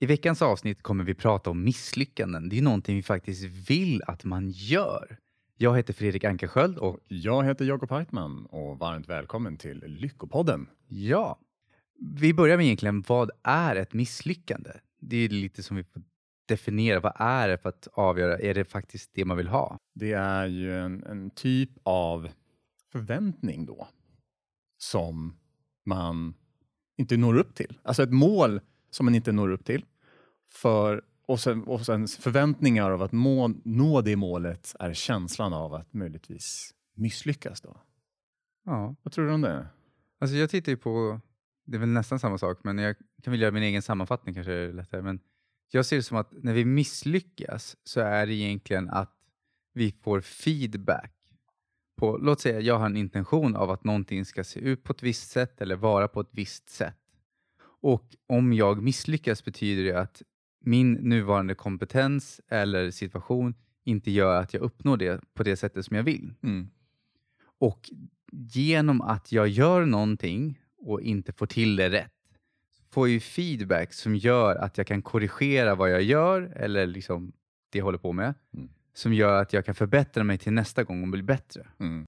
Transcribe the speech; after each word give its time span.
I 0.00 0.06
veckans 0.06 0.42
avsnitt 0.42 0.82
kommer 0.82 1.04
vi 1.04 1.14
prata 1.14 1.50
om 1.50 1.64
misslyckanden. 1.64 2.48
Det 2.48 2.58
är 2.58 2.62
någonting 2.62 2.96
vi 2.96 3.02
faktiskt 3.02 3.70
vill 3.70 4.02
att 4.06 4.24
man 4.24 4.50
gör. 4.50 5.18
Jag 5.56 5.76
heter 5.76 5.92
Fredrik 5.92 6.24
Ankarsköld 6.24 6.78
och 6.78 6.98
Jag 7.08 7.44
heter 7.44 7.64
Jakob 7.64 7.90
Heitman 7.90 8.46
och 8.46 8.78
varmt 8.78 9.08
välkommen 9.08 9.56
till 9.56 9.84
Lyckopodden. 9.86 10.68
ja, 10.88 11.38
vi 12.00 12.34
börjar 12.34 12.56
med 12.56 12.66
egentligen 12.66 13.04
vad 13.08 13.30
är 13.42 13.76
ett 13.76 13.92
misslyckande? 13.92 14.70
Det 15.00 15.16
är 15.16 15.28
lite 15.28 15.62
som 15.62 15.76
vi 15.76 15.84
får 15.84 16.02
definiera. 16.48 17.00
Vad 17.00 17.12
är 17.16 17.48
det 17.48 17.58
för 17.58 17.68
att 17.68 17.88
avgöra? 17.92 18.38
Är 18.38 18.54
det 18.54 18.64
faktiskt 18.64 19.10
det 19.14 19.24
man 19.24 19.36
vill 19.36 19.48
ha? 19.48 19.78
Det 19.94 20.12
är 20.12 20.46
ju 20.46 20.78
en, 20.78 21.04
en 21.04 21.30
typ 21.30 21.70
av 21.82 22.28
förväntning 22.92 23.66
då 23.66 23.88
som 24.78 25.36
man 25.86 26.34
inte 26.96 27.16
når 27.16 27.36
upp 27.36 27.54
till. 27.54 27.78
Alltså 27.82 28.02
ett 28.02 28.12
mål 28.12 28.60
som 28.90 29.06
man 29.06 29.14
inte 29.14 29.32
når 29.32 29.50
upp 29.50 29.64
till. 29.64 29.84
För, 30.52 31.02
och, 31.26 31.40
sen, 31.40 31.62
och 31.64 31.86
sen 31.86 32.08
förväntningar 32.08 32.90
av 32.90 33.02
att 33.02 33.12
må, 33.12 33.48
nå 33.64 34.00
det 34.00 34.16
målet 34.16 34.74
är 34.78 34.92
känslan 34.92 35.52
av 35.52 35.74
att 35.74 35.94
möjligtvis 35.94 36.74
misslyckas. 36.94 37.60
Då. 37.60 37.80
Ja, 38.64 38.94
Vad 39.02 39.12
tror 39.12 39.26
du 39.26 39.32
om 39.32 39.40
det? 39.40 39.66
alltså 40.20 40.36
jag 40.36 40.50
tittar 40.50 40.72
ju 40.72 40.76
på, 40.76 41.20
det 41.66 41.76
är 41.76 41.80
väl 41.80 41.88
nästan 41.88 42.18
samma 42.18 42.38
sak, 42.38 42.58
men 42.64 42.78
jag 42.78 42.96
kan 43.22 43.30
väl 43.30 43.40
göra 43.40 43.50
min 43.52 43.62
egen 43.62 43.82
sammanfattning 43.82 44.34
kanske 44.34 44.52
är 44.52 44.72
lättare. 44.72 45.02
Men 45.02 45.20
jag 45.70 45.86
ser 45.86 45.96
det 45.96 46.02
som 46.02 46.16
att 46.16 46.32
när 46.32 46.54
vi 46.54 46.64
misslyckas 46.64 47.76
så 47.84 48.00
är 48.00 48.26
det 48.26 48.34
egentligen 48.34 48.90
att 48.90 49.14
vi 49.72 49.92
får 49.92 50.20
feedback. 50.20 51.14
På, 51.96 52.16
låt 52.16 52.40
säga 52.40 52.60
jag 52.60 52.78
har 52.78 52.86
en 52.86 52.96
intention 52.96 53.56
av 53.56 53.70
att 53.70 53.84
någonting 53.84 54.24
ska 54.24 54.44
se 54.44 54.60
ut 54.60 54.84
på 54.84 54.92
ett 54.92 55.02
visst 55.02 55.30
sätt 55.30 55.60
eller 55.60 55.76
vara 55.76 56.08
på 56.08 56.20
ett 56.20 56.28
visst 56.30 56.70
sätt. 56.70 56.98
Och 57.80 58.16
om 58.26 58.52
jag 58.52 58.82
misslyckas 58.82 59.44
betyder 59.44 59.84
det 59.84 60.00
att 60.00 60.22
min 60.60 60.92
nuvarande 60.92 61.54
kompetens 61.54 62.40
eller 62.48 62.90
situation 62.90 63.54
inte 63.84 64.10
gör 64.10 64.40
att 64.40 64.54
jag 64.54 64.62
uppnår 64.62 64.96
det 64.96 65.20
på 65.34 65.42
det 65.42 65.56
sättet 65.56 65.84
som 65.84 65.96
jag 65.96 66.02
vill. 66.04 66.34
Mm. 66.42 66.70
Och 67.58 67.90
genom 68.32 69.00
att 69.00 69.32
jag 69.32 69.48
gör 69.48 69.84
någonting 69.84 70.60
och 70.76 71.00
inte 71.00 71.32
får 71.32 71.46
till 71.46 71.76
det 71.76 71.90
rätt 71.90 72.12
får 72.90 73.08
ju 73.08 73.20
feedback 73.20 73.92
som 73.92 74.16
gör 74.16 74.56
att 74.56 74.78
jag 74.78 74.86
kan 74.86 75.02
korrigera 75.02 75.74
vad 75.74 75.90
jag 75.90 76.02
gör 76.02 76.42
eller 76.42 76.86
liksom 76.86 77.32
det 77.70 77.78
jag 77.78 77.84
håller 77.84 77.98
på 77.98 78.12
med. 78.12 78.34
Mm. 78.54 78.68
Som 78.94 79.12
gör 79.12 79.42
att 79.42 79.52
jag 79.52 79.64
kan 79.64 79.74
förbättra 79.74 80.24
mig 80.24 80.38
till 80.38 80.52
nästa 80.52 80.84
gång 80.84 81.02
och 81.02 81.08
bli 81.08 81.22
bättre. 81.22 81.66
Mm. 81.78 82.04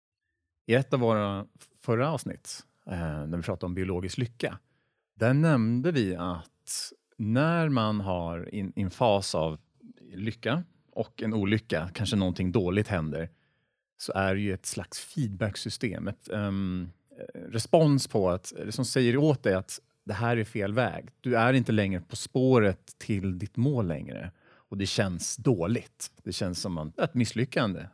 I 0.67 0.75
ett 0.75 0.93
av 0.93 1.01
våra 1.01 1.47
förra 1.81 2.11
avsnitt, 2.11 2.67
eh, 2.87 3.27
när 3.27 3.37
vi 3.37 3.43
pratade 3.43 3.67
om 3.67 3.75
biologisk 3.75 4.19
lycka, 4.19 4.59
där 5.21 5.35
nämnde 5.35 5.93
vi 5.93 6.17
att 6.17 6.93
när 7.17 7.69
man 7.69 8.01
har 8.01 8.55
i 8.55 8.73
en 8.77 8.91
fas 8.91 9.35
av 9.35 9.59
lycka 10.13 10.65
och 10.93 11.23
en 11.23 11.35
olycka, 11.35 11.91
kanske 11.95 12.17
någonting 12.17 12.53
dåligt 12.53 12.89
händer, 12.89 13.31
så 13.97 14.13
är 14.13 14.35
det 14.35 14.41
ju 14.41 14.55
ett 14.55 14.67
slags 14.67 15.01
feedbacksystem, 15.01 16.09
ett 16.09 16.29
um, 16.31 16.91
respons 17.35 18.09
på 18.09 18.31
att, 18.31 18.53
som 18.71 18.85
säger 18.85 19.17
åt 19.17 19.43
dig 19.43 19.55
att 19.55 19.81
det 20.05 20.15
här 20.15 20.37
är 20.37 20.45
fel 20.45 20.75
väg. 20.75 21.09
Du 21.21 21.37
är 21.37 21.53
inte 21.53 21.73
längre 21.73 22.01
på 22.01 22.17
spåret 22.17 22.99
till 22.99 23.39
ditt 23.39 23.57
mål 23.57 23.87
längre. 23.87 24.33
Och 24.53 24.79
det 24.79 24.87
känns 24.87 25.37
dåligt. 25.37 26.13
Det 26.23 26.33
känns 26.33 26.61
som 26.61 26.93
ett 27.03 27.15
misslyckande. 27.15 27.87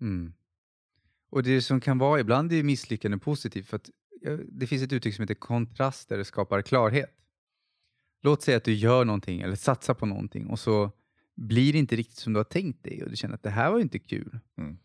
Mm. 0.00 0.32
Och 1.30 1.42
det 1.42 1.62
som 1.62 1.80
kan 1.80 1.98
vara, 1.98 2.20
ibland 2.20 2.52
är 2.52 2.62
misslyckande 2.62 3.18
positivt 3.18 3.68
för 3.68 3.76
att 3.76 3.90
det 4.48 4.66
finns 4.66 4.82
ett 4.82 4.92
uttryck 4.92 5.14
som 5.14 5.22
heter 5.22 5.34
kontraster 5.34 6.22
skapar 6.22 6.62
klarhet. 6.62 7.10
Låt 8.22 8.42
säga 8.42 8.56
att 8.56 8.64
du 8.64 8.74
gör 8.74 9.04
någonting 9.04 9.40
eller 9.40 9.56
satsar 9.56 9.94
på 9.94 10.06
någonting 10.06 10.46
och 10.46 10.58
så 10.58 10.90
blir 11.34 11.72
det 11.72 11.78
inte 11.78 11.96
riktigt 11.96 12.18
som 12.18 12.32
du 12.32 12.38
har 12.38 12.44
tänkt 12.44 12.84
dig 12.84 13.02
och 13.02 13.10
du 13.10 13.16
känner 13.16 13.34
att 13.34 13.42
det 13.42 13.50
här 13.50 13.70
var 13.70 13.80
inte 13.80 13.98
kul. 13.98 14.38
Mm. 14.58 14.78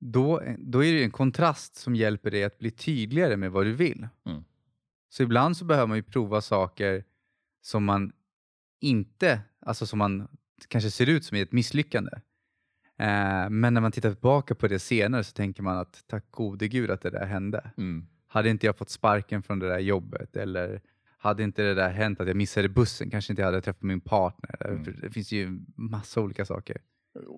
Då, 0.00 0.42
då 0.58 0.84
är 0.84 0.92
det 0.92 1.04
en 1.04 1.10
kontrast 1.10 1.76
som 1.76 1.96
hjälper 1.96 2.30
dig 2.30 2.44
att 2.44 2.58
bli 2.58 2.70
tydligare 2.70 3.36
med 3.36 3.52
vad 3.52 3.66
du 3.66 3.72
vill. 3.72 4.08
Mm. 4.26 4.44
Så 5.08 5.22
ibland 5.22 5.56
så 5.56 5.64
behöver 5.64 5.86
man 5.86 5.96
ju 5.96 6.02
prova 6.02 6.40
saker 6.40 7.04
som 7.60 7.84
man 7.84 8.12
inte, 8.80 9.40
alltså 9.60 9.86
som 9.86 9.98
man 9.98 10.28
kanske 10.68 10.90
ser 10.90 11.08
ut 11.08 11.24
som 11.24 11.36
ett 11.36 11.52
misslyckande. 11.52 12.10
Eh, 12.98 13.50
men 13.50 13.74
när 13.74 13.80
man 13.80 13.92
tittar 13.92 14.10
tillbaka 14.10 14.54
på 14.54 14.68
det 14.68 14.78
senare 14.78 15.24
så 15.24 15.32
tänker 15.32 15.62
man 15.62 15.78
att 15.78 16.04
tack 16.06 16.30
gode 16.30 16.68
gud 16.68 16.90
att 16.90 17.02
det 17.02 17.10
där 17.10 17.26
hände. 17.26 17.70
Mm. 17.76 18.06
Hade 18.28 18.48
inte 18.48 18.66
jag 18.66 18.76
fått 18.76 18.90
sparken 18.90 19.42
från 19.42 19.58
det 19.58 19.68
där 19.68 19.78
jobbet 19.78 20.36
eller 20.36 20.80
hade 21.18 21.42
inte 21.42 21.62
det 21.62 21.74
där 21.74 21.90
hänt 21.90 22.20
att 22.20 22.26
jag 22.26 22.36
missade 22.36 22.68
bussen, 22.68 23.10
kanske 23.10 23.32
inte 23.32 23.42
jag 23.42 23.46
hade 23.46 23.60
träffat 23.60 23.82
min 23.82 24.00
partner. 24.00 24.66
Mm. 24.66 24.96
Det 25.02 25.10
finns 25.10 25.32
ju 25.32 25.60
massa 25.74 26.20
olika 26.20 26.44
saker. 26.44 26.80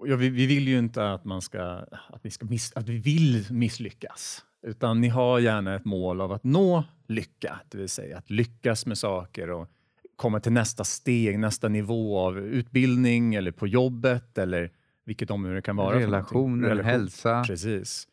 Ja, 0.05 0.17
vi, 0.17 0.29
vi 0.29 0.47
vill 0.47 0.69
ju 0.69 0.79
inte 0.79 1.13
att, 1.13 1.25
man 1.25 1.43
ska, 1.43 1.63
att, 2.09 2.21
vi 2.23 2.31
ska 2.31 2.47
miss, 2.47 2.73
att 2.77 2.89
vi 2.89 2.99
vill 2.99 3.47
misslyckas. 3.51 4.45
Utan 4.63 5.01
ni 5.01 5.09
har 5.09 5.39
gärna 5.39 5.75
ett 5.75 5.85
mål 5.85 6.21
av 6.21 6.33
att 6.33 6.45
nå 6.45 6.85
lycka, 7.09 7.61
det 7.69 7.79
vill 7.79 7.89
säga 7.89 8.19
att 8.19 8.31
lyckas 8.31 8.87
med 8.87 8.99
saker 8.99 9.51
och 9.51 9.69
komma 10.17 10.41
till 10.41 10.53
nästa 10.53 10.85
steg, 10.85 11.39
nästa 11.39 11.69
nivå 11.69 12.19
av 12.19 12.39
utbildning 12.39 13.35
eller 13.35 13.51
på 13.51 13.67
jobbet 13.67 14.39
eller 14.39 14.71
vilket 15.05 15.31
område 15.31 15.55
det 15.55 15.63
kan 15.63 15.77
vara. 15.77 16.01
Relationer, 16.01 16.69
Relation. 16.69 16.91
hälsa. 16.91 17.45
Precis. 17.47 18.09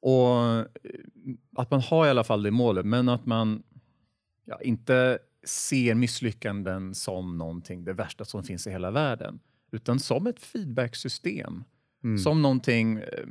Och 0.00 0.36
eh, 0.36 0.64
att 1.56 1.70
man 1.70 1.80
har 1.80 2.06
i 2.06 2.10
alla 2.10 2.24
fall 2.24 2.42
det 2.42 2.50
målet, 2.50 2.86
men 2.86 3.08
att 3.08 3.26
man 3.26 3.62
ja, 4.44 4.60
inte 4.60 5.18
ser 5.44 5.94
misslyckanden 5.94 6.94
som 6.94 7.38
någonting, 7.38 7.84
det 7.84 7.92
värsta 7.92 8.24
som 8.24 8.42
finns 8.42 8.66
i 8.66 8.70
hela 8.70 8.90
världen, 8.90 9.40
utan 9.70 10.00
som 10.00 10.26
ett 10.26 10.40
feedbacksystem. 10.40 11.64
Mm. 12.04 12.18
Som 12.18 12.42
någonting, 12.42 12.98
eh, 12.98 13.26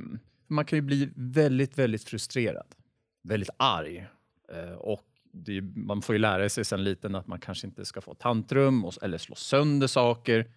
man 0.46 0.64
kan 0.64 0.76
ju 0.76 0.82
bli 0.82 1.10
väldigt, 1.14 1.78
väldigt 1.78 2.04
frustrerad, 2.04 2.74
väldigt 3.22 3.50
arg. 3.56 4.06
Eh, 4.52 4.72
och 4.72 5.06
det, 5.32 5.62
man 5.62 6.02
får 6.02 6.14
ju 6.14 6.18
lära 6.18 6.48
sig 6.48 6.64
sen 6.64 6.84
liten 6.84 7.14
att 7.14 7.26
man 7.26 7.40
kanske 7.40 7.66
inte 7.66 7.84
ska 7.84 8.00
få 8.00 8.14
tantrum 8.14 8.84
och, 8.84 9.02
eller 9.02 9.18
slå 9.18 9.34
sönder 9.34 9.86
saker. 9.86 10.50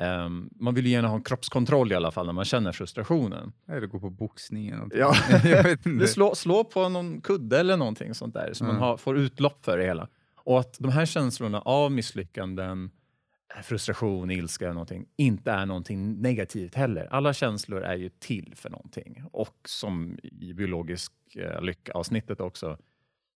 Eh, 0.00 0.28
man 0.60 0.74
vill 0.74 0.86
ju 0.86 0.92
gärna 0.92 1.08
ha 1.08 1.16
en 1.16 1.22
kroppskontroll 1.22 1.92
i 1.92 1.94
alla 1.94 2.10
fall 2.10 2.26
när 2.26 2.32
man 2.32 2.44
känner 2.44 2.72
frustrationen. 2.72 3.52
Eller 3.68 3.86
gå 3.86 4.00
på 4.00 4.10
boxning 4.10 4.66
eller 4.66 4.76
någonting. 4.76 5.00
Ja. 5.00 5.14
jag 5.44 5.62
vet 5.62 5.86
inte. 5.86 6.06
Slå, 6.08 6.34
slå 6.34 6.64
på 6.64 6.88
någon 6.88 7.20
kudde 7.20 7.60
eller 7.60 7.76
någonting 7.76 8.14
sånt 8.14 8.34
där 8.34 8.52
så 8.52 8.64
man 8.64 8.70
Mm. 8.70 8.82
har, 8.82 8.96
får 8.96 9.18
utlopp 9.18 9.64
för 9.64 9.78
det 9.78 9.84
hela. 9.84 10.08
Och 10.36 10.60
att 10.60 10.76
de 10.78 10.92
här 10.92 11.06
känslorna 11.06 11.60
av 11.60 11.92
misslyckanden, 11.92 12.90
frustration, 13.62 14.30
ilska 14.30 14.64
eller 14.64 14.74
någonting, 14.74 15.06
inte 15.16 15.50
är 15.52 15.66
någonting 15.66 16.22
negativt 16.22 16.74
heller. 16.74 17.08
Alla 17.10 17.32
känslor 17.32 17.82
är 17.82 17.96
ju 17.96 18.08
till 18.08 18.52
för 18.56 18.70
någonting. 18.70 19.22
Och 19.32 19.56
som 19.64 20.18
i 20.22 20.52
biologisk 20.52 21.12
eh, 21.36 21.62
lycka-avsnittet 21.62 22.40
också, 22.40 22.78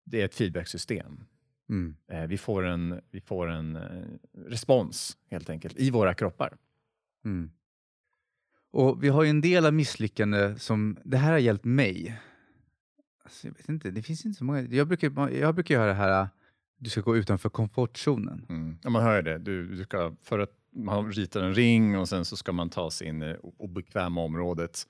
det 0.04 0.20
är 0.20 0.24
ett 0.24 0.34
feedbacksystem. 0.34 1.24
Mm. 1.68 1.96
Eh, 2.08 2.26
vi 2.26 2.38
får 2.38 2.66
en, 2.66 3.00
vi 3.10 3.20
får 3.20 3.50
en 3.50 3.76
eh, 3.76 3.82
respons 4.46 5.16
helt 5.30 5.50
enkelt 5.50 5.78
i 5.78 5.90
våra 5.90 6.14
kroppar. 6.14 6.56
Mm. 7.24 7.50
Och 8.70 9.04
vi 9.04 9.08
har 9.08 9.22
ju 9.22 9.30
en 9.30 9.40
del 9.40 9.66
av 9.66 9.74
misslyckande 9.74 10.58
som, 10.58 10.98
det 11.04 11.16
här 11.16 11.32
har 11.32 11.38
hjälpt 11.38 11.64
mig. 11.64 12.20
Alltså, 13.24 13.46
jag 13.46 13.54
vet 13.54 13.68
inte, 13.68 13.90
det 13.90 14.02
finns 14.02 14.26
inte 14.26 14.38
så 14.38 14.44
många. 14.44 14.62
Jag 14.62 14.88
brukar, 14.88 15.30
jag 15.30 15.54
brukar 15.54 15.74
göra 15.74 15.86
det 15.86 15.94
här, 15.94 16.28
du 16.78 16.90
ska 16.90 17.00
gå 17.00 17.16
utanför 17.16 17.48
komfortzonen. 17.48 18.46
Mm. 18.48 18.78
Ja, 18.82 18.90
man 18.90 19.02
hör 19.02 19.16
ju 19.16 19.22
det. 19.22 19.38
Du, 19.38 19.76
du 19.76 19.84
ska, 19.84 20.16
för 20.22 20.38
att 20.38 20.52
man 20.72 21.12
ritar 21.12 21.42
en 21.42 21.54
ring 21.54 21.98
och 21.98 22.08
sen 22.08 22.24
så 22.24 22.36
ska 22.36 22.52
man 22.52 22.70
ta 22.70 22.90
sig 22.90 23.08
in 23.08 23.22
i 23.22 23.36
obekväma 23.42 24.20
området 24.20 24.86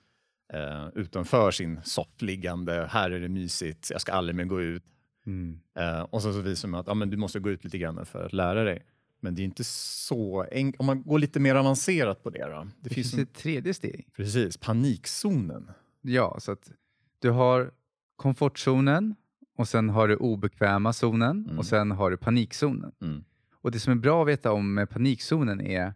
eh, 0.53 0.87
utanför 0.95 1.51
sin 1.51 1.81
soffliggande. 1.83 2.87
Här 2.91 3.11
är 3.11 3.19
det 3.19 3.29
mysigt, 3.29 3.89
jag 3.91 4.01
ska 4.01 4.11
aldrig 4.11 4.35
mer 4.35 4.45
gå 4.45 4.61
ut. 4.61 4.83
Mm. 5.29 5.59
Eh, 5.79 6.01
och 6.01 6.21
så, 6.21 6.33
så 6.33 6.41
visar 6.41 6.67
man 6.69 6.79
att 6.79 6.87
ja, 6.87 6.93
men 6.93 7.09
du 7.09 7.17
måste 7.17 7.39
gå 7.39 7.49
ut 7.49 7.63
lite 7.63 7.77
grann 7.77 8.05
för 8.05 8.25
att 8.25 8.33
lära 8.33 8.63
dig. 8.63 8.85
Men 9.21 9.35
det 9.35 9.41
är 9.41 9.43
inte 9.43 9.63
så 9.63 10.45
enkelt. 10.51 10.79
Om 10.79 10.85
man 10.85 11.03
går 11.03 11.19
lite 11.19 11.39
mer 11.39 11.55
avancerat 11.55 12.23
på 12.23 12.29
det 12.29 12.45
då. 12.45 12.63
Det, 12.63 12.69
Det 12.79 12.89
finns 12.89 13.11
finns 13.11 13.13
en, 13.13 13.19
ett 13.23 13.33
tredje 13.33 13.73
steg. 13.73 14.07
precis, 14.15 14.57
panikzonen. 14.57 15.71
Ja, 16.01 16.37
så 16.39 16.51
att 16.51 16.71
du 17.19 17.29
har 17.29 17.71
komfortzonen 18.15 19.15
och 19.57 19.67
sen 19.67 19.89
har 19.89 20.07
du 20.07 20.15
obekväma 20.15 20.93
zonen 20.93 21.45
Mm. 21.45 21.57
och 21.59 21.65
sen 21.65 21.91
har 21.91 22.11
du 22.11 22.17
panikzonen. 22.17 22.91
Mm. 23.01 23.23
Och 23.61 23.71
det 23.71 23.79
som 23.79 23.91
är 23.93 23.97
bra 23.97 24.21
att 24.21 24.27
veta 24.27 24.51
om 24.51 24.73
med 24.73 24.89
panikzonen 24.89 25.61
är 25.61 25.93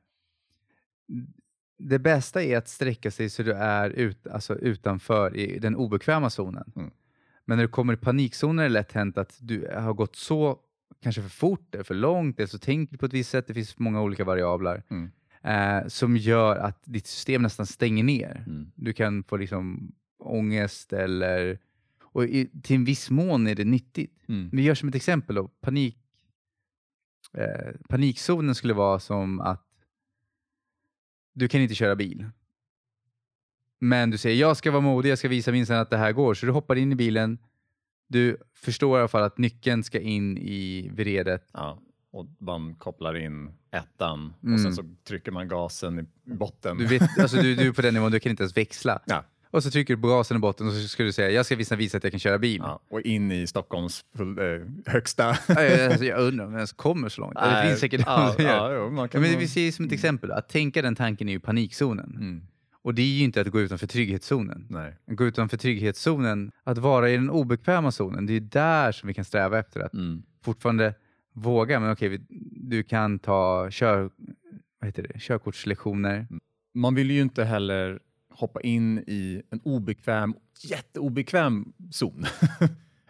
det 1.78 2.00
bästa 2.00 2.44
är 2.44 2.58
att 2.58 2.68
sträcka 2.68 3.12
sig 3.12 3.30
så 3.30 3.44
du 3.44 3.52
är 3.54 3.90
ut, 3.90 4.28
alltså 4.28 4.56
utanför 4.56 5.38
i 5.38 5.60
den 5.60 5.76
obekväma 5.76 6.30
zonen. 6.30 6.72
Mm. 6.76 6.92
Men 7.46 7.58
när 7.58 7.64
du 7.64 7.68
kommer 7.72 7.94
i 7.94 7.98
panikzonen 7.98 8.60
är 8.60 8.64
det 8.64 8.70
lätt 8.70 8.92
hänt 8.92 9.18
att 9.18 9.38
du 9.42 9.68
har 9.76 9.94
gått 9.94 10.16
så 10.16 10.60
kanske 11.02 11.22
för 11.22 11.30
fort 11.30 11.76
eller 11.76 11.84
för 11.84 11.96
långt 11.96 12.40
eller 12.40 12.48
så 12.48 12.60
tänker 12.60 12.92
du 12.92 12.98
på 12.98 13.06
ett 13.06 13.14
visst 13.14 13.30
sätt. 13.30 13.48
Det 13.48 13.54
finns 13.54 13.80
många 13.80 14.02
olika 14.02 14.24
variabler 14.24 14.84
Mm. 14.90 15.12
eh, 15.42 15.88
som 15.88 16.18
gör 16.18 16.56
att 16.56 16.82
ditt 16.86 17.08
system 17.08 17.42
nästan 17.42 17.66
stänger 17.66 18.04
ner. 18.04 18.44
Mm. 18.48 18.72
Du 18.76 18.94
kan 18.94 19.24
få 19.24 19.38
liksom 19.38 19.92
ångest 20.20 20.94
eller... 20.94 21.60
Och 22.02 22.26
i, 22.26 22.50
till 22.64 22.76
en 22.76 22.86
viss 22.86 23.10
mån 23.10 23.48
är 23.48 23.56
det 23.56 23.64
nyttigt. 23.66 24.30
Mm. 24.30 24.50
Vi 24.54 24.62
gör 24.64 24.76
som 24.76 24.90
ett 24.90 24.96
exempel 24.96 25.36
då, 25.36 25.48
panik. 25.48 25.98
eh, 27.34 27.72
panikzonen 27.90 28.56
skulle 28.56 28.74
vara 28.74 29.00
som 29.00 29.40
att 29.42 29.66
du 31.34 31.48
kan 31.48 31.62
inte 31.62 31.76
köra 31.76 31.96
bil. 31.96 32.26
Men 33.84 34.10
du 34.10 34.18
säger 34.18 34.42
jag 34.42 34.58
ska 34.58 34.72
vara 34.72 34.82
modig, 34.82 35.10
jag 35.12 35.18
ska 35.18 35.28
visa 35.28 35.52
Vincent 35.52 35.82
att 35.82 35.90
det 35.90 35.98
här 35.98 36.12
går. 36.12 36.34
Så 36.34 36.46
du 36.46 36.52
hoppar 36.52 36.76
in 36.76 36.92
i 36.92 36.96
bilen, 36.96 37.38
du 38.10 38.38
förstår 38.56 38.98
i 38.98 39.00
alla 39.00 39.08
fall 39.08 39.24
att 39.24 39.38
nyckeln 39.38 39.84
ska 39.84 40.00
in 40.00 40.38
i 40.38 40.90
vredet. 40.94 41.50
Ja. 41.54 41.80
Och 42.12 42.26
man 42.40 42.76
kopplar 42.76 43.18
in 43.18 43.52
ettan 43.72 44.34
och 44.42 44.48
Mm. 44.48 44.60
sen 44.64 44.76
så 44.76 44.84
trycker 45.08 45.32
man 45.32 45.48
gasen 45.48 46.00
i 46.00 46.04
botten. 46.34 46.78
Du, 46.78 46.86
vet, 46.86 47.20
alltså 47.20 47.38
du, 47.38 47.56
du 47.56 47.68
är 47.68 47.72
på 47.72 47.82
den 47.82 47.94
nivån, 47.94 48.12
du 48.12 48.20
kan 48.20 48.30
inte 48.30 48.44
ens 48.44 48.58
växla. 48.58 49.00
Ja. 49.06 49.24
Och 49.52 49.64
så 49.64 49.72
trycker 49.72 49.96
du 49.96 50.02
på 50.02 50.08
gasen 50.08 50.38
i 50.38 50.40
botten 50.40 50.68
och 50.68 50.74
så 50.74 50.88
ska 50.88 51.04
du 51.04 51.12
säga 51.12 51.30
jag 51.32 51.46
ska 51.46 51.56
visa, 51.56 51.76
visa 51.76 51.98
att 51.98 52.04
jag 52.04 52.14
kan 52.14 52.20
köra 52.20 52.38
bil. 52.40 52.62
Ja, 52.64 52.80
och 52.90 53.02
in 53.02 53.32
i 53.32 53.48
Stockholms 53.48 54.06
eh, 54.20 54.94
högsta... 54.94 55.26
alltså, 55.48 56.06
jag 56.06 56.20
undrar 56.20 56.46
om 56.46 56.52
jag 56.52 56.60
ens 56.60 56.74
kommer 56.74 57.10
så 57.10 57.22
långt. 57.22 57.36
det 57.36 57.66
finns 57.68 57.80
säkert 57.80 58.02
ja, 58.06 58.24
någon 58.26 58.34
som 58.36 58.44
gör. 58.44 58.72
ja, 58.72 58.84
jo, 58.84 58.90
man 58.90 59.04
Ja, 59.04 59.08
kan 59.08 59.22
men 59.22 59.40
vi 59.40 59.48
ser 59.48 59.72
som 59.72 59.86
ett 59.86 59.92
exempel, 59.92 60.32
att 60.32 60.50
tänka 60.50 60.82
den 60.82 60.96
tanken 60.96 61.30
är 61.30 61.34
ju 61.34 61.40
panikzonen. 61.40 62.16
Mm, 62.16 62.42
Och 62.84 62.94
det 62.96 63.02
är 63.02 63.06
ju 63.18 63.24
inte 63.24 63.42
att 63.42 63.48
gå 63.48 63.62
utanför 63.62 63.88
trygghetszonen. 63.88 64.66
nej. 64.70 64.96
Att 65.08 65.16
gå 65.16 65.26
utanför 65.26 65.58
trygghetszonen, 65.58 66.52
att 66.64 66.78
vara 66.78 67.10
i 67.10 67.14
den 67.16 67.30
obekväma 67.30 67.92
zonen, 67.92 68.26
det 68.26 68.34
är 68.34 68.40
där 68.40 68.92
som 68.92 69.08
vi 69.08 69.14
kan 69.14 69.26
sträva 69.26 69.60
efter 69.60 69.80
att 69.80 69.94
Mm. 69.94 70.24
fortfarande 70.44 70.94
våga. 71.34 71.80
Men 71.80 71.92
okej, 71.92 72.10
vi- 72.10 72.26
du 72.70 72.84
kan 72.84 73.20
ta 73.20 73.70
kör, 73.72 74.10
vad 74.80 74.88
heter 74.88 75.04
det, 75.04 75.20
körkortslektioner. 75.20 76.28
Man 76.74 76.96
vill 76.96 77.12
ju 77.12 77.22
inte 77.22 77.44
heller 77.44 78.00
hoppa 78.30 78.62
in 78.62 78.98
i 79.08 79.42
en 79.50 79.60
obekväm, 79.64 80.36
jätteobekväm 80.64 81.74
zon. 81.92 82.26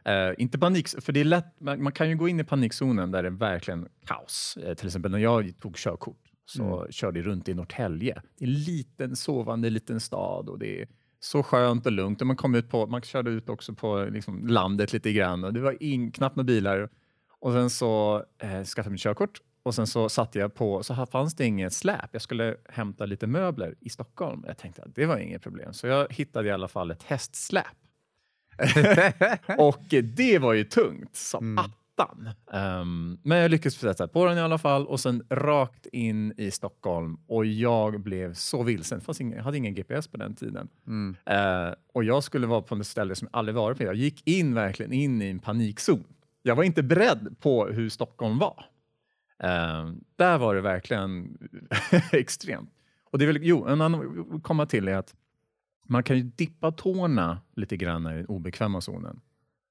Eh, 0.06 0.32
inte 0.38 0.60
panik, 0.60 0.88
för 1.02 1.14
det 1.14 1.20
är 1.20 1.24
lätt, 1.26 1.60
man, 1.60 1.84
man 1.84 1.92
kan 1.92 2.10
ju 2.10 2.16
gå 2.16 2.28
in 2.28 2.40
i 2.40 2.44
panikzonen 2.44 3.12
där 3.12 3.24
det 3.24 3.30
är 3.30 3.32
verkligen 3.32 3.88
kaos. 4.06 4.58
Eh, 4.64 4.74
till 4.74 4.88
exempel 4.88 5.12
när 5.12 5.18
jag 5.20 5.54
tog 5.60 5.76
körkort 5.76 6.23
så 6.46 6.88
körde 6.90 7.20
jag 7.20 7.28
runt 7.28 7.50
i 7.50 7.54
Norrtälje. 7.54 8.22
Det 8.38 8.46
är 8.46 8.48
en 8.48 8.54
liten 8.54 9.16
sovande 9.16 9.70
liten 9.70 10.00
stad 10.00 10.50
och 10.50 10.60
det 10.60 10.82
är 10.82 10.88
så 11.20 11.44
skönt 11.44 11.86
och 11.86 11.92
lugnt. 11.92 12.22
Och 12.22 12.28
man, 12.28 12.36
kom 12.36 12.56
ut 12.56 12.70
på, 12.70 12.88
man 12.88 13.02
körde 13.02 13.32
ut 13.32 13.50
också 13.50 13.74
på 13.74 14.08
liksom, 14.12 14.48
landet 14.48 14.94
lite 14.94 15.14
grann 15.14 15.44
och 15.44 15.54
det 15.54 15.60
var 15.60 15.84
in, 15.84 16.12
knappt 16.12 16.36
några 16.36 16.46
bilar. 16.46 16.90
Och 17.40 17.52
sen 17.54 17.70
så 17.70 18.24
eh, 18.38 18.64
skaffade 18.64 18.86
jag 18.86 18.92
mitt 18.92 19.02
körkort 19.02 19.42
och 19.64 19.76
sen 19.76 19.88
så 19.88 20.10
satte 20.10 20.40
jag 20.40 20.54
på, 20.54 20.84
så 20.84 20.94
här 20.94 21.06
fanns 21.06 21.36
det 21.36 21.46
inget 21.46 21.74
släp. 21.74 22.10
Jag 22.12 22.22
skulle 22.22 22.56
hämta 22.70 23.06
lite 23.06 23.28
möbler 23.28 23.76
i 23.80 23.90
Stockholm. 23.90 24.44
Jag 24.48 24.58
tänkte 24.58 24.84
att 24.84 24.96
det 24.96 25.06
var 25.06 25.18
inget 25.18 25.42
problem. 25.42 25.74
Så 25.74 25.88
jag 25.88 26.14
hittade 26.14 26.48
i 26.48 26.52
alla 26.52 26.68
fall 26.68 26.92
ett 26.92 27.04
hästsläp. 27.04 27.66
och 29.58 29.84
det 30.04 30.40
var 30.40 30.54
ju 30.54 30.64
tungt 30.64 31.16
som 31.16 31.60
attan. 31.96 32.30
Ehm, 32.52 33.18
men 33.24 33.38
jag 33.38 33.52
lyckades 33.52 33.76
sätta 33.76 34.08
på 34.08 34.26
den 34.26 34.38
i 34.38 34.42
alla 34.42 34.58
fall 34.58 34.88
och 34.88 35.00
sen 35.00 35.24
rakt 35.30 35.86
in 35.86 36.34
i 36.38 36.52
Stockholm 36.52 37.18
och 37.28 37.46
jag 37.46 38.02
blev 38.02 38.34
så 38.34 38.64
vilsen. 38.64 39.02
Ingen, 39.20 39.38
jag 39.38 39.44
hade 39.44 39.58
ingen 39.58 39.74
GPS 39.74 40.08
på 40.08 40.18
den 40.18 40.36
tiden. 40.36 40.68
Mm. 40.88 41.16
Eh, 41.26 41.74
och 41.94 42.04
jag 42.04 42.24
skulle 42.24 42.48
vara 42.48 42.62
på 42.62 42.76
ett 42.76 42.88
ställe 42.88 43.16
som 43.16 43.28
jag 43.32 43.40
aldrig 43.40 43.56
varit 43.56 43.78
på. 43.78 43.84
Jag 43.84 43.96
gick 43.96 44.28
in 44.28 44.54
verkligen 44.54 44.94
in 44.94 45.22
i 45.22 45.30
en 45.30 45.40
panikzon. 45.40 46.04
Jag 46.42 46.56
var 46.56 46.64
inte 46.64 46.84
beredd 46.84 47.36
på 47.40 47.68
hur 47.68 47.90
Stockholm 47.90 48.38
var. 48.38 48.66
Eh, 49.40 49.92
där 50.16 50.38
var 50.38 50.56
det 50.56 50.62
verkligen 50.62 51.38
extremt. 52.12 52.70
Och 53.12 53.20
det 53.20 53.26
är 53.26 53.28
väl, 53.28 53.40
jo, 53.42 53.68
en 53.68 53.82
annan 53.82 54.42
komma 54.44 54.66
till 54.66 54.88
är 54.88 54.96
att 54.96 55.16
man 55.86 56.04
kan 56.04 56.18
ju 56.18 56.24
dippa 56.24 56.72
tårna 56.72 57.42
lite 57.56 57.78
grann 57.78 58.08
i 58.08 58.16
den 58.16 58.26
obekväma 58.26 58.82
zonen. 58.82 59.22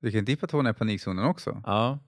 Du 0.01 0.11
kan 0.11 0.25
dippa 0.25 0.47
tårna 0.47 0.71
i 0.71 0.75
panikzonen 0.75 1.25
också. 1.25 1.63
Ja. 1.67 1.99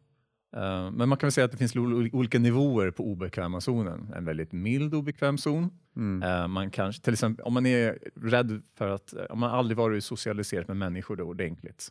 Eh, 0.57 0.91
men 0.91 1.09
man 1.09 1.19
kan 1.19 1.27
väl 1.27 1.33
säga 1.33 1.45
att 1.45 1.51
det 1.53 1.57
finns 1.59 1.77
ol- 1.77 2.11
olika 2.13 2.39
nivåer 2.39 2.91
på 2.91 3.05
obekväma 3.05 3.61
zonen. 3.61 4.13
En 4.17 4.25
väldigt 4.25 4.53
mild 4.53 4.95
obekväm 4.95 5.39
zon. 5.39 5.71
Mm. 5.97 6.23
Eh, 6.23 6.49
man 6.49 6.71
kanske, 6.71 7.03
till 7.03 7.13
exempel 7.13 7.45
om 7.45 7.55
man 7.55 7.67
är 7.67 7.99
rädd 8.15 8.63
för 8.75 8.89
att, 8.89 9.15
eh, 9.15 9.25
om 9.31 9.39
man 9.41 9.51
aldrig 9.51 9.77
varit 9.77 10.05
socialiserat 10.05 10.69
med 10.69 10.77
människor 10.77 11.17
då 11.17 11.25
ordentligt. 11.25 11.89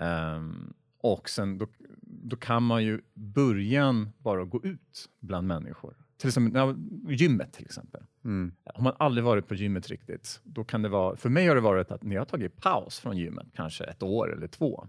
Ehm, 0.00 0.72
och 1.00 1.28
sen 1.28 1.58
då, 1.58 1.66
då 2.00 2.36
kan 2.36 2.62
man 2.62 2.84
ju 2.84 3.00
början 3.14 4.08
bara 4.18 4.44
gå 4.44 4.60
ut 4.64 5.08
bland 5.20 5.46
människor. 5.46 5.94
Till 6.16 6.28
exempel 6.28 6.74
gymmet 7.08 7.52
till 7.52 7.64
exempel. 7.64 8.02
Mm. 8.24 8.52
Har 8.74 8.82
man 8.82 8.92
aldrig 8.98 9.24
varit 9.24 9.48
på 9.48 9.54
gymmet 9.54 9.88
riktigt, 9.88 10.40
då 10.44 10.64
kan 10.64 10.82
det 10.82 10.88
vara, 10.88 11.16
för 11.16 11.28
mig 11.28 11.46
har 11.46 11.54
det 11.54 11.60
varit 11.60 11.90
att 11.90 12.02
när 12.02 12.14
jag 12.14 12.20
har 12.20 12.26
tagit 12.26 12.56
paus 12.56 12.98
från 13.00 13.16
gymmet, 13.16 13.46
kanske 13.54 13.84
ett 13.84 14.02
år 14.02 14.32
eller 14.32 14.46
två, 14.46 14.88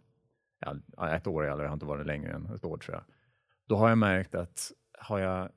ja, 0.60 1.16
ett 1.16 1.28
år 1.28 1.44
eller 1.44 1.64
jag 1.64 1.70
har 1.70 1.74
inte 1.74 1.86
varit 1.86 2.08
längre 2.08 2.32
än 2.32 2.46
ett 2.46 2.66
år 2.66 2.78
tror 2.78 2.96
jag, 2.96 3.04
då 3.68 3.76
har 3.76 3.90
jag 3.90 3.98
märkt 3.98 4.36
att 4.36 4.72
har 5.00 5.20
jag, 5.20 5.50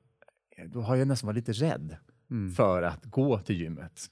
då 0.67 0.81
har 0.81 0.95
jag 0.95 1.07
nästan 1.07 1.27
varit 1.27 1.47
lite 1.47 1.51
rädd 1.65 1.97
Mm. 2.31 2.51
för 2.51 2.83
att 2.83 3.05
gå 3.05 3.39
till 3.39 3.61
gymmet. 3.61 4.07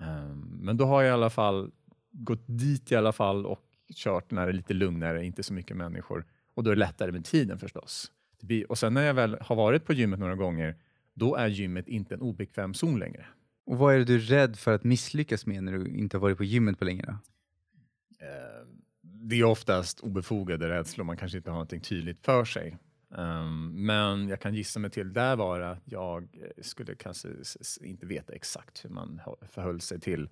Ehm, 0.00 0.40
men 0.60 0.76
då 0.76 0.84
har 0.84 1.02
jag 1.02 1.08
i 1.10 1.12
alla 1.12 1.30
fall 1.30 1.70
gått 2.12 2.44
dit 2.46 2.92
i 2.92 2.96
alla 2.96 3.12
fall 3.12 3.46
och 3.46 3.64
kört 3.94 4.30
när 4.30 4.46
det 4.46 4.52
är 4.52 4.52
lite 4.52 4.74
lugnare, 4.74 5.24
inte 5.24 5.42
så 5.42 5.52
mycket 5.52 5.76
människor. 5.76 6.24
Och 6.54 6.64
då 6.64 6.70
är 6.70 6.74
det 6.74 6.80
lättare 6.80 7.12
med 7.12 7.24
tiden 7.24 7.58
förstås. 7.58 8.12
Blir, 8.42 8.70
och 8.70 8.78
sen 8.78 8.94
när 8.94 9.02
jag 9.02 9.14
väl 9.14 9.38
har 9.40 9.56
varit 9.56 9.84
på 9.84 9.92
gymmet 9.92 10.18
några 10.20 10.34
gånger, 10.34 10.76
då 11.14 11.36
är 11.36 11.48
gymmet 11.48 11.88
inte 11.88 12.14
en 12.14 12.20
obekväm 12.20 12.74
zon 12.74 12.98
längre. 12.98 13.26
Och 13.66 13.78
vad 13.78 13.94
är 13.94 14.04
du 14.04 14.18
rädd 14.18 14.56
för 14.58 14.74
att 14.74 14.84
misslyckas 14.84 15.46
med 15.46 15.64
när 15.64 15.72
du 15.72 15.86
inte 15.88 16.16
har 16.16 16.20
varit 16.22 16.36
på 16.36 16.44
gymmet 16.44 16.78
på 16.78 16.84
länge? 16.84 17.04
Då? 17.06 17.12
Eh, 18.26 18.66
det 19.30 19.40
är 19.40 19.44
oftast 19.44 20.00
obefogade 20.00 20.68
rädslor, 20.68 21.04
man 21.04 21.16
kanske 21.16 21.38
inte 21.38 21.50
har 21.50 21.54
någonting 21.54 21.80
tydligt 21.80 22.24
för 22.24 22.44
sig. 22.44 22.78
Ehm, 23.18 23.86
men 23.86 24.28
jag 24.28 24.40
kan 24.40 24.54
gissa 24.54 24.80
mig 24.80 24.90
till, 24.90 25.12
där 25.12 25.36
var 25.36 25.60
att 25.60 25.82
jag 25.84 26.22
eh, 26.22 26.62
skulle 26.62 26.94
kanske 26.94 27.28
inte 27.80 28.06
veta 28.06 28.32
exakt 28.32 28.84
hur 28.84 28.90
man 28.90 29.20
förhöll 29.50 29.80
sig 29.80 30.00
till 30.00 30.28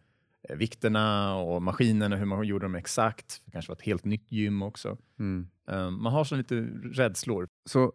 eh, 0.49 0.57
vikterna 0.57 1.35
och 1.37 1.63
maskinerna, 1.63 2.17
hur 2.17 2.25
man 2.25 2.45
gjorde 2.47 2.65
dem 2.65 2.75
exakt. 2.75 3.43
Det 3.45 3.51
kanske 3.51 3.71
var 3.71 3.77
ett 3.77 3.83
helt 3.83 4.05
nytt 4.05 4.33
gym 4.33 4.63
också. 4.63 4.99
Mm. 5.19 5.49
Ehm, 5.69 6.03
man 6.03 6.13
har 6.13 6.25
så 6.25 6.37
lite 6.37 6.55
rädslor. 6.93 7.49
Så 7.65 7.93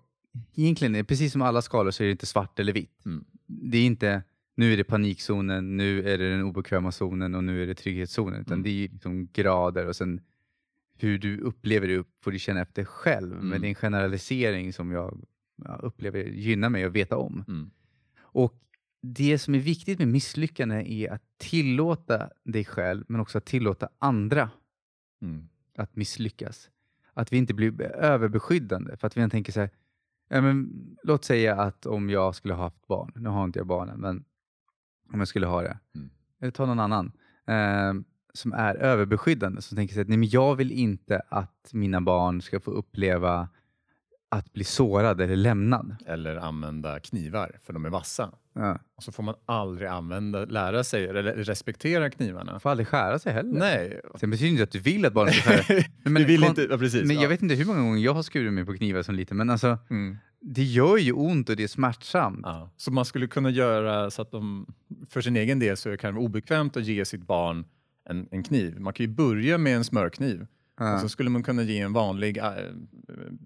egentligen, 0.56 0.96
är 0.96 1.00
det 1.00 1.04
precis 1.06 1.32
som 1.32 1.42
alla 1.42 1.62
skalor 1.62 1.92
så 1.92 2.04
är 2.04 2.06
det 2.06 2.12
inte 2.12 2.26
svart 2.26 2.60
eller 2.60 2.74
vitt. 2.74 3.06
Mm. 3.06 3.26
Det 3.48 3.78
är 3.78 3.86
inte 3.86 4.24
nu 4.56 4.74
är 4.74 4.78
det 4.78 4.84
panikzonen, 4.84 5.78
nu 5.78 6.10
är 6.10 6.18
det 6.18 6.30
den 6.30 6.44
obekväma 6.44 6.92
zonen 6.92 7.36
och 7.36 7.44
nu 7.44 7.64
är 7.64 7.68
det 7.68 7.76
trygghetszonen. 7.76 8.42
Utan 8.42 8.54
Mm. 8.54 8.64
det 8.64 8.70
är 8.70 8.90
liksom 8.90 9.28
grader 9.34 9.88
och 9.88 9.96
sen 9.96 10.22
hur 10.98 11.18
du 11.18 11.38
upplever 11.38 11.88
det 11.88 12.06
får 12.24 12.32
du 12.32 12.40
känna 12.40 12.62
efter 12.62 12.84
själv. 12.86 13.34
Mm. 13.34 13.48
Men 13.48 13.62
det 13.62 13.68
är 13.68 13.70
en 13.70 13.76
generalisering 13.76 14.74
som 14.74 14.92
jag 14.92 15.26
ja, 15.66 15.76
upplever 15.76 16.24
gynnar 16.24 16.70
mig 16.70 16.84
att 16.84 16.92
veta 16.92 17.18
om. 17.18 17.46
Mm. 17.48 17.72
Och 18.20 18.60
det 19.02 19.40
som 19.40 19.56
är 19.56 19.60
viktigt 19.60 20.00
med 20.00 20.08
misslyckande 20.08 20.94
är 20.94 21.12
att 21.12 21.24
tillåta 21.38 22.30
dig 22.44 22.66
själv 22.66 23.06
men 23.08 23.22
också 23.22 23.38
att 23.38 23.46
tillåta 23.46 23.90
andra 24.00 24.50
Mm. 25.22 25.50
att 25.78 25.96
misslyckas. 25.96 26.70
Att 27.14 27.34
vi 27.34 27.38
inte 27.38 27.54
blir 27.54 27.82
överbeskyddande. 27.82 28.98
För 28.98 29.08
att 29.08 29.18
vi 29.18 29.30
tänker 29.30 29.52
så 29.52 29.60
här, 29.60 29.70
ja, 30.30 30.42
men, 30.42 30.72
låt 31.04 31.26
säga 31.26 31.56
att 31.56 31.86
om 31.86 32.10
jag 32.10 32.36
skulle 32.36 32.54
ha 32.54 32.64
haft 32.64 32.88
barn, 32.88 33.12
nu 33.16 33.30
har 33.30 33.46
inte 33.46 33.60
jag 33.60 33.68
barnen, 33.68 34.00
men 34.00 34.24
om 35.14 35.20
jag 35.20 35.28
skulle 35.28 35.46
ha 35.48 35.62
det, 35.62 35.80
Mm. 35.96 36.10
eller 36.40 36.52
ta 36.52 36.66
någon 36.66 36.80
annan, 36.80 37.12
eh, 37.46 37.94
som 38.34 38.54
är 38.54 38.76
överbeskyddande, 38.76 39.62
som 39.62 39.76
tänker 39.76 39.94
sig 39.94 40.02
att 40.02 40.08
nej, 40.08 40.18
men 40.18 40.30
jag 40.30 40.56
vill 40.56 40.72
inte 40.72 41.22
att 41.30 41.70
mina 41.72 42.02
barn 42.02 42.42
ska 42.42 42.60
få 42.60 42.72
uppleva 42.72 43.50
att 44.30 44.54
bli 44.54 44.64
sårad 44.64 45.22
eller 45.22 45.36
lämnad. 45.36 45.96
Eller 46.06 46.36
använda 46.36 47.00
knivar, 47.00 47.60
för 47.64 47.74
de 47.74 47.86
är 47.86 47.90
vassa. 47.90 48.32
Ja. 48.54 48.80
Och 48.96 49.04
så 49.04 49.12
får 49.12 49.24
man 49.24 49.36
aldrig 49.46 49.90
använda, 49.90 50.46
lära 50.46 50.84
sig 50.84 51.08
eller 51.08 51.24
respektera 51.24 52.10
knivarna. 52.10 52.52
Man 52.52 52.60
får 52.60 52.70
aldrig 52.70 52.88
skära 52.88 53.20
sig 53.20 53.34
heller. 53.34 53.60
Nej. 53.60 54.02
Sen 54.16 54.30
betyder 54.30 54.52
inte 54.52 54.64
att 54.64 54.72
du 54.72 54.80
vill 54.80 55.06
att 55.06 55.14
barnen 55.14 55.34
ska 55.34 55.50
skära 55.50 55.84
Men 56.04 56.14
du 56.14 56.26
vill 56.26 56.44
inte, 56.44 56.68
ja, 56.70 56.78
precis. 56.78 57.08
Men 57.08 57.16
ja. 57.16 57.22
jag 57.22 57.30
vet 57.30 57.42
inte 57.42 57.56
hur 57.56 57.66
många 57.66 57.80
gånger 57.80 58.04
jag 58.04 58.14
har 58.14 58.24
skurit 58.24 58.54
mig 58.54 58.66
på 58.66 58.74
knivar 58.74 59.02
som 59.02 59.16
liten, 59.16 59.38
men 59.38 59.50
alltså 59.50 59.78
Mm. 59.90 60.18
det 60.42 60.64
gör 60.64 60.98
ju 60.98 61.12
ont 61.12 61.50
och 61.50 61.56
det 61.56 61.64
är 61.64 61.68
smärtsamt. 61.68 62.42
Ja. 62.44 62.70
Så 62.78 62.92
man 62.92 63.06
skulle 63.06 63.28
kunna 63.28 63.50
göra 63.50 64.12
så 64.12 64.22
att 64.22 64.32
de, 64.32 64.68
för 65.10 65.22
sin 65.22 65.36
egen 65.36 65.60
del 65.60 65.78
så 65.78 65.98
kan 65.98 66.14
det 66.14 66.16
vara 66.16 66.26
obekvämt 66.26 66.78
att 66.78 66.86
ge 66.86 67.06
sitt 67.06 67.28
barn 67.28 67.66
en, 68.06 68.28
en 68.32 68.44
kniv. 68.44 68.80
Man 68.80 68.94
kan 68.94 69.06
ju 69.06 69.12
börja 69.12 69.58
med 69.58 69.76
en 69.76 69.84
smörkniv 69.84 70.48
Ja. 70.78 70.94
och 70.94 71.02
så 71.02 71.10
skulle 71.10 71.30
man 71.30 71.44
kunna 71.44 71.64
ge 71.64 71.80
en 71.80 71.94
vanlig 71.94 72.38
äh, 72.38 72.44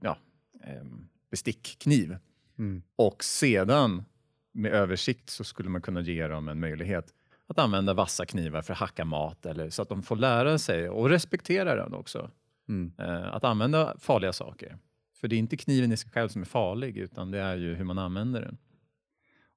ja, 0.02 0.18
ähm, 0.64 1.08
bestickkniv. 1.32 2.18
Mm. 2.58 2.82
Och 2.96 3.24
sedan 3.24 4.04
med 4.52 4.74
översikt 4.74 5.30
så 5.30 5.44
skulle 5.44 5.70
man 5.70 5.82
kunna 5.82 6.02
ge 6.02 6.28
dem 6.28 6.48
en 6.48 6.60
möjlighet 6.60 7.14
att 7.48 7.60
använda 7.60 7.94
vassa 7.94 8.26
knivar 8.26 8.62
för 8.62 8.74
att 8.74 8.80
hacka 8.80 9.06
mat 9.06 9.46
eller 9.46 9.70
så 9.70 9.82
att 9.82 9.90
de 9.90 10.04
får 10.04 10.16
lära 10.16 10.58
sig 10.58 10.90
och 10.90 11.10
respektera 11.10 11.76
den 11.76 11.94
också. 11.94 12.32
Mm. 12.70 12.92
Eh, 12.98 13.34
att 13.36 13.44
använda 13.44 13.96
farliga 14.00 14.34
saker. 14.34 14.78
För 15.22 15.28
det 15.28 15.36
är 15.36 15.38
inte 15.38 15.58
kniven 15.58 15.92
i 15.92 15.98
sig 15.98 16.12
själv 16.12 16.30
som 16.30 16.42
är 16.42 16.46
farlig 16.46 16.98
utan 16.98 17.32
det 17.32 17.40
är 17.40 17.56
ju 17.56 17.76
hur 17.76 17.84
man 17.86 17.98
använder 17.98 18.42
den. 18.42 18.58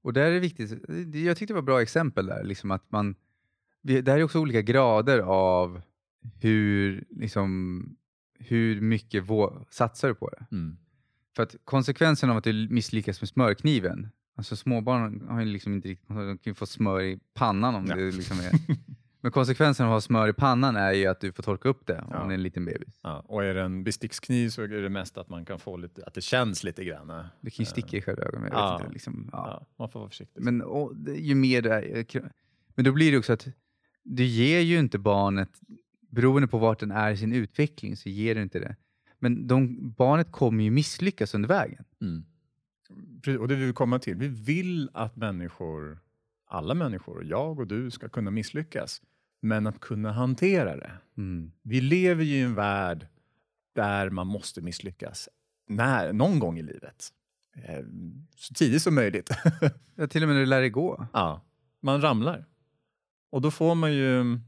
Och 0.02 0.12
där 0.12 0.22
är 0.22 0.30
det 0.30 0.40
viktigt, 0.40 0.70
jag 1.14 1.36
tyckte 1.36 1.52
det 1.52 1.54
var 1.54 1.62
ett 1.62 1.66
bra 1.66 1.82
exempel 1.82 2.26
där, 2.26 2.44
liksom 2.44 2.70
att 2.70 2.90
man, 2.90 3.14
det 3.82 4.08
här 4.08 4.18
är 4.18 4.22
också 4.22 4.38
olika 4.38 4.62
grader 4.62 5.18
av 5.18 5.80
hur, 6.40 7.04
liksom, 7.10 7.82
hur 8.38 8.80
mycket 8.80 9.24
vå, 9.24 9.66
satsar 9.70 10.08
du 10.08 10.14
på 10.14 10.28
det. 10.28 10.46
Mm. 10.56 10.76
För 11.36 11.42
att 11.42 11.56
konsekvensen 11.64 12.30
av 12.30 12.36
att 12.36 12.44
du 12.44 12.68
misslyckas 12.70 13.20
med 13.20 13.28
smörkniven, 13.28 14.08
alltså 14.36 14.56
småbarn 14.56 15.26
har 15.28 15.40
ju 15.40 15.46
liksom 15.46 15.72
inte 15.74 15.88
riktigt, 15.88 16.08
de 16.08 16.38
kan 16.38 16.54
få 16.54 16.66
smör 16.66 17.02
i 17.02 17.20
pannan 17.34 17.74
om 17.74 17.86
Ja. 17.86 17.96
det 17.96 18.10
liksom 18.10 18.38
är... 18.40 18.50
Men 19.22 19.32
konsekvensen 19.32 19.86
av 19.86 19.92
att 19.92 19.96
ha 19.96 20.00
smör 20.00 20.28
i 20.28 20.32
pannan 20.32 20.76
är 20.76 20.92
ju 20.92 21.06
att 21.06 21.20
du 21.20 21.32
får 21.32 21.42
torka 21.42 21.68
upp 21.68 21.86
det 21.86 21.98
om 21.98 22.08
Ja. 22.10 22.18
det 22.18 22.32
är 22.32 22.34
en 22.34 22.42
liten 22.42 22.64
bebis. 22.64 22.98
Ja, 23.02 23.24
och 23.28 23.44
är 23.44 23.54
det 23.54 23.62
en 23.62 23.84
bestickskniv 23.84 24.48
så 24.48 24.62
är 24.62 24.68
det 24.68 24.88
mest 24.88 25.18
att 25.18 25.28
man 25.28 25.44
kan 25.44 25.58
få 25.58 25.76
lite, 25.76 26.04
att 26.04 26.14
det 26.14 26.20
känns 26.20 26.64
lite 26.64 26.84
grann. 26.84 27.06
Det 27.40 27.50
kan 27.50 27.62
ju 27.62 27.64
sticka 27.64 27.96
i 27.96 28.02
själva 28.02 28.22
ögonen. 28.22 28.48
Ja. 28.52 28.80
inte, 28.80 28.92
liksom, 28.92 29.28
ja. 29.32 29.66
Man 29.78 29.88
får 29.90 30.00
vara 30.00 30.08
försiktig. 30.10 30.42
Men 30.42 30.62
och, 30.62 30.92
ju 31.16 31.34
mer 31.34 31.62
det 31.62 31.74
är, 31.74 32.30
Men 32.74 32.84
då 32.84 32.92
blir 32.92 33.12
det 33.12 33.18
också 33.18 33.32
att 33.32 33.48
du 34.02 34.24
ger 34.24 34.60
ju 34.60 34.78
inte 34.78 34.98
barnet, 34.98 35.50
beroende 36.08 36.48
på 36.48 36.58
vart 36.58 36.80
den 36.80 36.90
är 36.90 37.10
i 37.10 37.16
sin 37.16 37.32
utveckling, 37.32 37.96
så 37.96 38.08
ger 38.08 38.34
du 38.34 38.42
inte 38.42 38.58
det. 38.58 38.76
Men 39.18 39.46
de, 39.46 39.90
barnet 39.98 40.32
kommer 40.32 40.64
ju 40.64 40.70
misslyckas 40.70 41.34
under 41.34 41.48
vägen. 41.48 41.84
Mm. 42.00 42.24
Precis, 43.22 43.40
Och 43.40 43.48
det 43.48 43.54
vill 43.54 43.66
vi 43.66 43.72
komma 43.72 43.98
till. 43.98 44.16
Vi 44.16 44.28
vill 44.28 44.90
att 44.94 45.16
människor, 45.16 45.98
alla 46.46 46.74
människor, 46.74 47.24
jag 47.24 47.58
och 47.58 47.66
du, 47.66 47.90
ska 47.90 48.08
kunna 48.08 48.30
misslyckas. 48.30 49.02
Men 49.42 49.66
att 49.66 49.80
kunna 49.80 50.12
hantera 50.12 50.76
det. 50.76 50.90
Mm. 51.16 51.52
Vi 51.62 51.80
lever 51.80 52.24
ju 52.24 52.34
i 52.36 52.40
en 52.42 52.54
värld 52.54 53.06
där 53.74 54.10
man 54.10 54.26
måste 54.26 54.60
misslyckas 54.60 55.28
när, 55.68 56.12
någon 56.12 56.38
gång 56.38 56.58
i 56.58 56.62
livet. 56.62 57.08
Eh, 57.54 57.84
Så 58.36 58.54
tidigt 58.54 58.82
som 58.82 58.94
möjligt. 58.94 59.30
Ja, 59.94 60.06
till 60.06 60.22
och 60.22 60.28
med 60.28 60.34
när 60.34 60.40
du 60.40 60.46
lär 60.46 60.60
dig 60.60 60.70
gå. 60.70 61.06
ja, 61.12 61.42
man 61.82 62.00
ramlar. 62.00 62.44
Och 63.30 63.40
då 63.40 63.50
får 63.50 63.74
man 63.74 63.92
ju... 63.92 64.38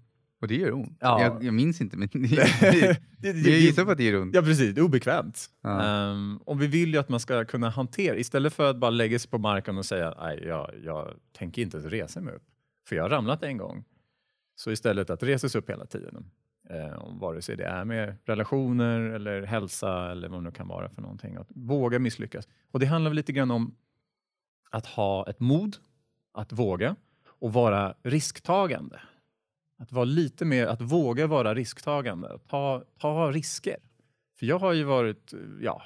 Och 0.41 0.49
det 0.49 0.57
gör 0.57 0.73
ont. 0.73 0.99
Ja. 1.01 1.23
Jag, 1.23 1.45
jag 1.45 1.55
minns 1.55 1.81
inte, 1.81 1.97
men 1.97 2.09
det, 2.13 3.01
det, 3.19 3.29
jag 3.29 3.59
gissar 3.59 3.85
på 3.85 3.91
att 3.91 3.99
det 3.99 4.05
gör 4.05 4.23
ont. 4.23 4.35
Ja, 4.35 4.43
precis. 4.43 4.75
Det 4.75 4.81
är 4.81 4.85
obekvämt. 4.85 5.51
Ja. 5.63 5.83
Ehm, 5.83 6.37
och 6.37 6.63
vi 6.63 6.67
vill 6.67 6.93
ju 6.93 6.99
att 6.99 7.09
man 7.09 7.21
ska 7.21 7.45
kunna 7.45 7.71
hantera, 7.71 8.17
istället 8.17 8.53
för 8.53 8.71
att 8.71 8.77
bara 8.77 8.91
lägga 8.91 9.19
sig 9.19 9.31
på 9.31 9.39
marken 9.39 9.79
och 9.79 9.87
säga 9.87 10.15
nej, 10.21 10.45
jag, 10.47 10.71
jag 10.85 11.15
tänker 11.33 11.63
inte 11.63 11.79
resa 11.79 12.21
mig 12.21 12.35
upp, 12.35 12.43
för 12.89 12.97
jag 12.97 13.03
har 13.03 13.11
ramlat 13.11 13.43
en 13.43 13.57
gång. 13.57 13.85
Så 14.55 14.71
istället 14.71 15.11
att 15.11 15.23
resa 15.23 15.49
sig 15.49 15.59
upp 15.59 15.71
hela 15.71 15.87
tiden. 15.87 16.31
Eh, 16.71 16.99
om 16.99 17.19
vare 17.19 17.43
sig 17.43 17.57
det 17.57 17.65
är 17.65 17.85
med 17.85 18.17
relationer 18.25 19.01
eller 19.01 19.43
hälsa 19.43 20.11
eller 20.11 20.29
vad 20.29 20.39
det 20.39 20.45
nu 20.45 20.51
kan 20.51 20.69
vara 20.69 20.89
för 20.89 21.03
någonting. 21.03 21.37
Att 21.37 21.49
våga 21.55 21.99
misslyckas. 21.99 22.49
Och 22.71 22.81
det 22.81 22.87
handlar 22.87 23.15
lite 23.15 23.33
grann 23.33 23.51
om 23.51 23.75
att 24.71 24.87
ha 24.87 25.27
ett 25.29 25.41
mod, 25.41 25.77
att 26.33 26.53
våga 26.53 26.97
och 27.43 27.53
vara 27.53 27.95
risktagande. 28.03 29.01
Att 29.79 29.93
vara 29.93 30.05
lite 30.05 30.45
mer, 30.45 30.67
att 30.67 30.81
våga 30.81 31.27
vara 31.27 31.55
risktagande, 31.55 32.39
ta, 32.49 32.85
ta 32.99 33.31
risker. 33.31 33.77
För 34.39 34.47
jag 34.47 34.59
har 34.59 34.73
ju 34.73 34.85
varit, 34.85 35.35
ja, 35.61 35.83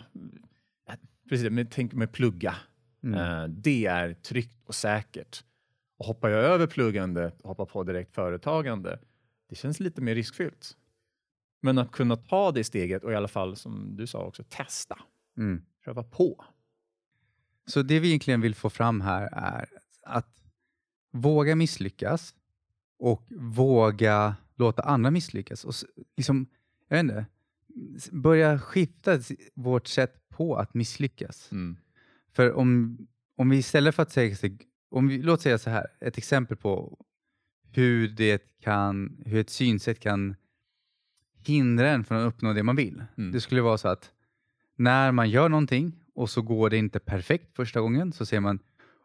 precis, 1.29 1.51
men 1.51 1.67
tänk 1.67 1.93
med 1.93 2.13
plugga. 2.13 2.55
Mm. 3.03 3.21
Eh, 3.21 3.49
Det 3.49 3.87
är 3.87 4.15
tryggt 4.15 4.69
och 4.69 4.75
säkert. 4.75 5.45
Och 5.99 6.07
hoppar 6.07 6.29
jag 6.29 6.45
över 6.45 6.67
pluggandet 6.67 7.41
och 7.41 7.49
hoppar 7.49 7.67
på 7.67 7.83
direkt 7.83 8.15
företagande, 8.15 8.99
det 9.49 9.55
känns 9.55 9.81
lite 9.81 10.01
mer 10.01 10.15
riskfyllt. 10.15 10.77
Men 11.63 11.79
att 11.79 11.93
kunna 11.93 12.17
ta 12.17 12.53
det 12.53 12.65
steget 12.65 13.05
och 13.05 13.13
i 13.13 13.15
alla 13.15 13.29
fall, 13.29 13.57
som 13.57 13.97
du 13.97 14.07
sa 14.07 14.25
också, 14.25 14.45
testa. 14.49 14.99
Mm. 15.39 15.63
Pröva 15.85 16.03
på. 16.03 16.45
Så 17.67 17.83
det 17.83 18.01
vi 18.01 18.09
egentligen 18.09 18.41
vill 18.41 18.55
få 18.55 18.71
fram 18.71 19.01
här 19.01 19.29
är 19.33 19.69
att 20.03 20.46
våga 21.21 21.57
misslyckas 21.57 22.35
och 22.99 23.27
våga 23.31 24.37
låta 24.57 24.83
andra 24.83 25.11
misslyckas. 25.11 25.65
Och 25.65 25.75
liksom, 26.17 26.47
jag 26.89 26.97
vet 26.97 27.03
inte, 27.05 27.27
börja 28.13 28.59
skifta 28.59 29.19
vårt 29.55 29.87
sätt 29.87 30.29
på 30.29 30.57
att 30.57 30.75
misslyckas. 30.75 31.53
Mm. 31.53 31.77
För 32.33 32.53
om, 32.53 32.99
om 33.37 33.49
vi 33.49 33.57
istället 33.57 33.95
för 33.95 34.03
att 34.03 34.13
säga, 34.13 34.37
om 34.91 35.09
vi, 35.09 35.23
låt 35.23 35.41
säga 35.41 35.59
så 35.59 35.71
här, 35.71 35.87
ett 36.01 36.19
exempel 36.19 36.57
på 36.57 36.99
hur, 37.73 38.09
det 38.09 38.61
kan, 38.61 39.23
hur 39.27 39.41
ett 39.41 39.51
synsätt 39.51 40.01
kan 40.01 40.35
hindra 41.47 41.91
en 41.91 42.05
från 42.05 42.19
att 42.19 42.35
uppnå 42.35 42.53
det 42.53 42.63
man 42.63 42.77
vill. 42.77 43.05
Mm. 43.17 43.33
Det 43.33 43.41
skulle 43.41 43.63
vara 43.63 43.79
så 43.79 43.89
att 43.89 44.11
när 44.77 45.13
man 45.13 45.31
gör 45.31 45.49
någonting 45.49 45.93
och 46.15 46.31
så 46.31 46.43
går 46.43 46.71
det 46.71 46.77
inte 46.77 46.99
perfekt 46.99 47.57
första 47.57 47.81
gången 47.81 48.13
så 48.13 48.27
ser 48.27 48.41
man 48.41 48.59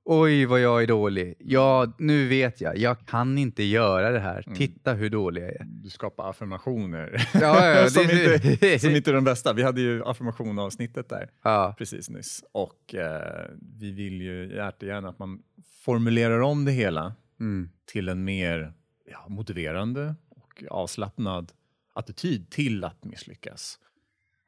Oj 0.03 0.45
vad 0.45 0.59
jag 0.61 0.83
är 0.83 0.87
dålig. 0.87 1.35
Ja, 1.39 1.93
nu 1.97 2.27
vet 2.27 2.61
jag. 2.61 2.77
Jag 2.77 3.05
kan 3.05 3.37
inte 3.37 3.63
göra 3.63 4.11
det 4.11 4.19
här. 4.19 4.43
Mm. 4.45 4.57
Titta 4.57 4.93
hur 4.93 5.09
dålig 5.09 5.43
jag 5.43 5.49
är. 5.49 5.63
Du 5.65 5.89
skapar 5.89 6.29
affirmationer. 6.29 7.29
Ja, 7.33 7.67
ja, 7.67 7.87
som, 7.89 8.07
det- 8.07 8.45
inte, 8.45 8.79
som 8.79 8.95
inte 8.95 9.11
är 9.11 9.13
de 9.13 9.23
bästa. 9.23 9.53
Vi 9.53 9.63
hade 9.63 9.81
ju 9.81 10.03
affirmationavsnittet 10.05 11.09
där 11.09 11.29
Ja, 11.43 11.75
precis 11.77 12.09
nyss. 12.09 12.43
Och 12.51 12.95
eh, 12.95 13.45
vi 13.79 13.91
vill 13.91 14.21
ju 14.21 14.55
hjärtegärna 14.55 15.09
att 15.09 15.19
man 15.19 15.41
formulerar 15.85 16.39
om 16.39 16.65
det 16.65 16.71
hela 16.71 17.13
mm. 17.39 17.69
till 17.85 18.09
en 18.09 18.23
mer 18.23 18.73
ja, 19.11 19.25
motiverande 19.27 20.15
och 20.29 20.63
avslappnad 20.69 21.51
attityd 21.93 22.49
till 22.49 22.83
att 22.83 23.05
misslyckas. 23.05 23.79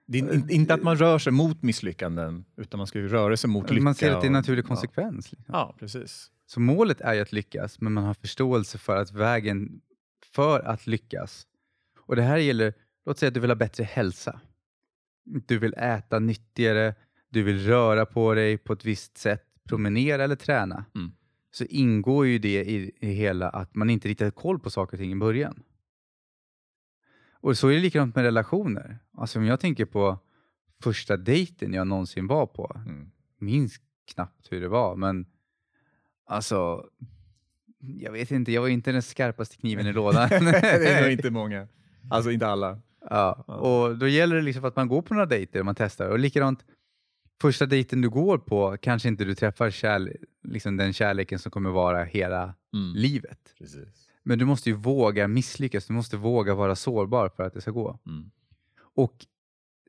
Det 0.05 0.19
är 0.19 0.33
in, 0.33 0.50
inte 0.50 0.74
att 0.74 0.83
man 0.83 0.98
rör 0.98 1.19
sig 1.19 1.33
mot 1.33 1.63
misslyckanden, 1.63 2.45
utan 2.57 2.77
man 2.77 2.88
ska 2.88 3.00
ju 3.00 3.07
röra 3.07 3.38
sig 3.38 3.50
mot 3.50 3.69
lycka. 3.69 3.83
Man 3.83 3.95
ser 3.95 4.12
att 4.12 4.22
det 4.22 4.25
är 4.25 4.27
en 4.27 4.33
naturlig 4.33 4.63
ja. 4.63 4.67
konsekvens. 4.67 5.31
Liksom. 5.31 5.53
Ja, 5.53 5.75
precis. 5.79 6.31
Så 6.45 6.60
målet 6.60 7.01
är 7.01 7.13
ju 7.13 7.22
att 7.22 7.31
lyckas, 7.31 7.81
men 7.81 7.93
man 7.93 8.03
har 8.03 8.13
förståelse 8.13 8.77
för 8.77 8.98
att 8.98 9.12
vägen 9.12 9.81
för 10.33 10.60
att 10.60 10.88
lyckas. 10.88 11.48
Och 12.00 12.15
det 12.15 12.22
här 12.22 12.38
gäller, 12.38 12.74
låt 13.05 13.19
säga 13.19 13.27
att 13.27 13.33
du 13.33 13.39
vill 13.39 13.50
ha 13.50 13.55
bättre 13.55 13.83
hälsa. 13.83 14.39
Du 15.25 15.60
vill 15.60 15.74
äta 15.74 16.19
nyttigare, 16.19 16.95
du 17.29 17.43
vill 17.43 17.65
röra 17.65 18.05
på 18.05 18.33
dig 18.33 18.57
på 18.57 18.74
ett 18.74 18.86
visst 18.86 19.17
sätt, 19.17 19.43
promenera 19.69 20.24
eller 20.24 20.36
träna. 20.36 20.86
Mm. 20.95 21.12
Så 21.51 21.63
ingår 21.63 22.27
ju 22.27 22.39
det 22.39 22.63
i, 22.63 22.91
i 23.01 23.07
hela 23.07 23.50
att 23.50 23.75
man 23.75 23.89
inte 23.89 24.07
riktigt 24.07 24.25
har 24.25 24.31
koll 24.31 24.60
på 24.60 24.69
saker 24.69 24.98
och 24.98 25.00
ting 25.00 25.12
i 25.12 25.15
början. 25.15 25.63
Och 27.43 27.57
så 27.57 27.67
är 27.67 27.73
det 27.73 27.79
likadant 27.79 28.15
med 28.15 28.23
relationer. 28.25 29.00
Alltså 29.17 29.39
om 29.39 29.45
jag 29.45 29.59
tänker 29.59 29.85
på 29.85 30.19
första 30.83 31.17
dejten 31.17 31.73
jag 31.73 31.88
någonsin 31.88 32.27
var 32.27 32.45
på, 32.47 32.71
Mm. 32.85 33.12
minns 33.39 33.75
knappt 34.13 34.51
hur 34.51 34.62
det 34.62 34.67
var, 34.67 34.95
men 34.95 35.25
alltså, 36.25 36.85
jag 37.79 38.12
vet 38.12 38.31
inte, 38.31 38.51
jag 38.51 38.62
var 38.62 38.67
inte 38.69 38.91
den 38.91 39.01
skarpaste 39.01 39.57
kniven 39.57 39.88
i 39.88 39.93
lådan. 39.93 40.29
det 40.29 40.89
är 40.89 41.01
nog 41.03 41.12
inte 41.12 41.29
många. 41.41 41.67
Alltså 42.09 42.31
inte 42.31 42.47
alla. 42.47 42.79
ja, 43.09 43.33
och 43.33 43.97
då 43.97 44.07
gäller 44.07 44.35
det 44.35 44.41
liksom 44.41 44.65
att 44.65 44.75
man 44.75 44.88
går 44.88 45.01
på 45.01 45.13
några 45.13 45.25
dejter 45.25 45.59
och 45.59 45.65
man 45.65 45.75
testar. 45.75 46.09
Och 46.09 46.19
likadant, 46.19 46.65
första 47.41 47.65
dejten 47.65 48.01
du 48.01 48.09
går 48.09 48.38
på 48.38 48.77
kanske 48.81 49.07
inte 49.09 49.25
du 49.25 49.35
träffar 49.35 49.69
kärle- 49.69 50.17
liksom 50.43 50.77
den 50.77 50.93
kärleken 50.93 51.39
som 51.39 51.51
kommer 51.51 51.69
vara 51.69 52.03
hela 52.03 52.43
Mm. 52.73 52.93
livet. 52.95 53.39
Precis. 53.57 54.09
Men 54.24 54.39
du 54.39 54.46
måste 54.46 54.70
ju 54.70 54.75
våga 54.75 55.27
misslyckas, 55.27 55.88
du 55.88 55.94
måste 55.94 56.18
våga 56.18 56.56
vara 56.56 56.75
sårbar 56.75 57.30
för 57.30 57.44
att 57.44 57.53
det 57.53 57.62
ska 57.62 57.72
gå. 57.72 58.00
Mm. 58.06 58.32
Och 58.77 59.25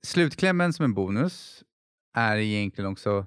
slutklämmen 0.03 0.73
som 0.73 0.85
en 0.85 0.95
bonus 0.95 1.65
är 2.15 2.37
egentligen 2.37 2.91
också, 2.91 3.27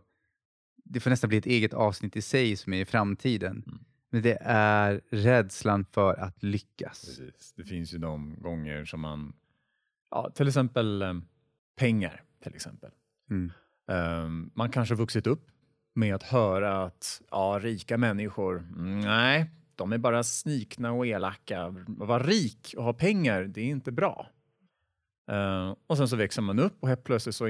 det 0.75 0.99
får 0.99 1.09
nästan 1.09 1.27
bli 1.27 1.37
ett 1.37 1.45
eget 1.45 1.73
avsnitt 1.73 2.15
i 2.15 2.21
sig 2.21 2.55
som 2.55 2.73
är 2.73 2.81
i 2.81 2.85
framtiden. 2.85 3.63
Mm. 3.67 3.79
Men 4.09 4.21
det 4.21 4.37
är 4.41 5.01
rädslan 5.09 5.85
för 5.85 6.13
att 6.13 6.43
lyckas. 6.43 7.05
Precis. 7.05 7.53
Det 7.57 7.63
finns 7.63 7.93
ju 7.93 7.97
de 7.97 8.35
gånger 8.41 8.85
som 8.85 9.01
man, 9.01 9.33
ja, 10.11 10.29
till 10.29 10.47
exempel 10.47 11.01
eh, 11.01 11.13
pengar. 11.75 12.23
till 12.43 12.55
exempel. 12.55 12.91
Mm. 13.29 13.51
Um, 13.87 14.51
man 14.55 14.71
kanske 14.71 14.93
har 14.93 14.99
vuxit 14.99 15.27
upp 15.27 15.47
med 15.93 16.15
att 16.15 16.23
höra 16.23 16.83
att 16.83 17.21
ja, 17.31 17.59
rika 17.61 17.97
människor, 17.97 18.67
nej, 19.03 19.51
de 19.77 19.93
är 19.93 19.97
bara 19.97 20.23
snikna 20.23 20.91
och 20.91 21.07
elaka. 21.07 21.63
Att 21.63 21.75
vara 21.87 22.23
rik 22.23 22.73
och 22.77 22.83
ha 22.83 22.93
pengar, 22.93 23.43
det 23.43 23.61
är 23.61 23.65
inte 23.65 23.91
bra. 23.91 24.27
Eh, 25.31 25.75
och 25.87 25.97
sen 25.97 26.07
så 26.07 26.15
växer 26.15 26.41
man 26.41 26.59
upp 26.59 26.77
och 26.79 26.87
helt 26.87 27.03
plötsligt 27.03 27.35
så 27.35 27.45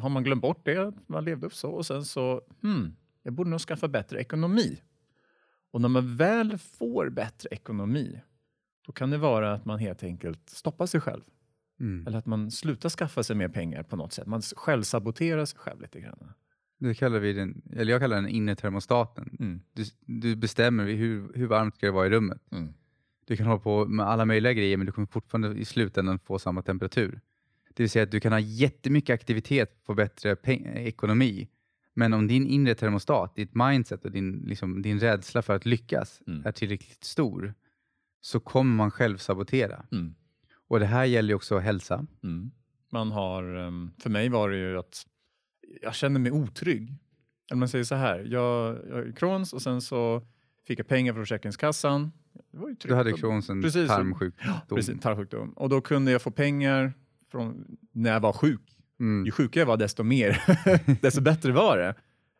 har 0.00 0.08
man 0.08 0.24
glömt 0.24 0.42
bort 0.42 0.64
det, 0.64 0.92
man 1.06 1.24
levde 1.24 1.46
upp 1.46 1.54
så 1.54 1.70
och 1.70 1.86
sen 1.86 2.04
så, 2.04 2.42
hmm, 2.62 2.96
jag 3.22 3.32
borde 3.32 3.50
nog 3.50 3.60
skaffa 3.60 3.88
bättre 3.88 4.20
ekonomi. 4.20 4.82
Och 5.70 5.80
när 5.80 5.88
man 5.88 6.16
väl 6.16 6.58
får 6.58 7.08
bättre 7.08 7.48
ekonomi, 7.52 8.20
då 8.86 8.92
kan 8.92 9.10
det 9.10 9.18
vara 9.18 9.52
att 9.52 9.64
man 9.64 9.78
helt 9.78 10.02
enkelt 10.02 10.50
stoppar 10.50 10.86
sig 10.86 11.00
själv. 11.00 11.22
Mm. 11.80 12.06
Eller 12.06 12.18
att 12.18 12.26
man 12.26 12.50
slutar 12.50 12.88
skaffa 12.88 13.22
sig 13.22 13.36
mer 13.36 13.48
pengar 13.48 13.82
på 13.82 13.96
något 13.96 14.12
sätt. 14.12 14.26
Man 14.26 14.42
självsaboterar 14.42 15.44
sig 15.44 15.58
själv 15.58 15.80
lite 15.80 16.00
grann. 16.00 16.32
Det 16.82 16.94
kallar 16.94 17.18
vi 17.18 17.32
den, 17.32 17.62
eller 17.72 17.92
jag 17.92 18.00
kallar 18.00 18.16
den 18.16 18.28
inre 18.28 18.54
termostaten. 18.56 19.36
Mm. 19.40 19.60
Du, 19.72 19.84
du 20.00 20.36
bestämmer 20.36 20.84
hur, 20.86 21.32
hur 21.34 21.46
varmt 21.46 21.74
ska 21.74 21.86
det 21.86 21.92
vara 21.92 22.06
i 22.06 22.10
rummet. 22.10 22.42
Mm. 22.52 22.74
Du 23.26 23.36
kan 23.36 23.46
hålla 23.46 23.60
på 23.60 23.86
med 23.86 24.06
alla 24.06 24.24
möjliga 24.24 24.52
grejer 24.52 24.76
men 24.76 24.86
du 24.86 24.92
kommer 24.92 25.06
fortfarande 25.06 25.60
i 25.60 25.64
slutändan 25.64 26.18
få 26.18 26.38
samma 26.38 26.62
temperatur. 26.62 27.20
Det 27.74 27.82
vill 27.82 27.90
säga 27.90 28.02
att 28.02 28.10
du 28.10 28.20
kan 28.20 28.32
ha 28.32 28.40
jättemycket 28.40 29.14
aktivitet 29.14 29.80
få 29.86 29.94
bättre 29.94 30.36
ekonomi. 30.74 31.48
Men 31.94 32.12
om 32.12 32.26
din 32.26 32.46
inre 32.46 32.74
termostat, 32.74 33.36
ditt 33.36 33.54
mindset 33.54 34.04
och 34.04 34.10
din, 34.10 34.32
liksom, 34.46 34.82
din 34.82 35.00
rädsla 35.00 35.42
för 35.42 35.56
att 35.56 35.66
lyckas 35.66 36.22
Mm. 36.26 36.46
är 36.46 36.52
tillräckligt 36.52 37.04
stor 37.04 37.54
så 38.20 38.40
kommer 38.40 38.76
man 38.76 38.90
själv 38.90 39.18
sabotera. 39.18 39.86
Mm. 39.92 40.14
Och 40.68 40.80
det 40.80 40.86
här 40.86 41.04
gäller 41.04 41.28
ju 41.28 41.34
också 41.34 41.58
hälsa. 41.58 42.06
Mm. 42.22 42.50
Man 42.92 43.10
har, 43.10 43.54
ehm, 43.54 43.90
för 43.98 44.10
mig 44.10 44.28
var 44.28 44.50
det 44.50 44.56
ju 44.56 44.78
att 44.78 45.06
jag 45.82 45.94
känner 45.94 46.20
mig 46.20 46.32
otrygg. 46.32 46.94
Eller 47.50 47.58
man 47.58 47.68
säger 47.68 47.84
så 47.84 47.94
här, 47.94 48.26
jag, 48.30 48.78
jag 48.88 49.16
Crohns 49.16 49.52
och 49.52 49.62
sen 49.62 49.80
så 49.80 50.22
fick 50.66 50.78
jag 50.78 50.86
pengar 50.86 51.12
från 51.12 51.22
Försäkringskassan. 51.22 52.12
Det 52.52 52.58
var 52.58 52.68
ju 52.68 52.76
Du 52.80 52.94
hade 52.94 53.12
Crohns, 53.12 53.50
en 53.50 53.62
Precis. 53.62 53.88
tarmsjukdom. 53.88 54.54
Precis, 54.68 55.00
tarmsjukdom. 55.00 55.52
Och 55.52 55.68
då 55.68 55.80
kunde 55.80 56.12
jag 56.12 56.22
få 56.22 56.30
pengar 56.30 56.92
från 57.30 57.76
när 57.92 58.12
jag 58.12 58.20
var 58.20 58.32
sjuk. 58.32 58.78
Mm. 59.00 59.26
Ju 59.26 59.32
sjukare 59.32 59.60
jag 59.60 59.66
var 59.66 59.76
desto 59.76 60.02
mer, 60.02 60.42
desto 61.02 61.20
bättre 61.20 61.52
var 61.52 61.78
det. 61.78 61.94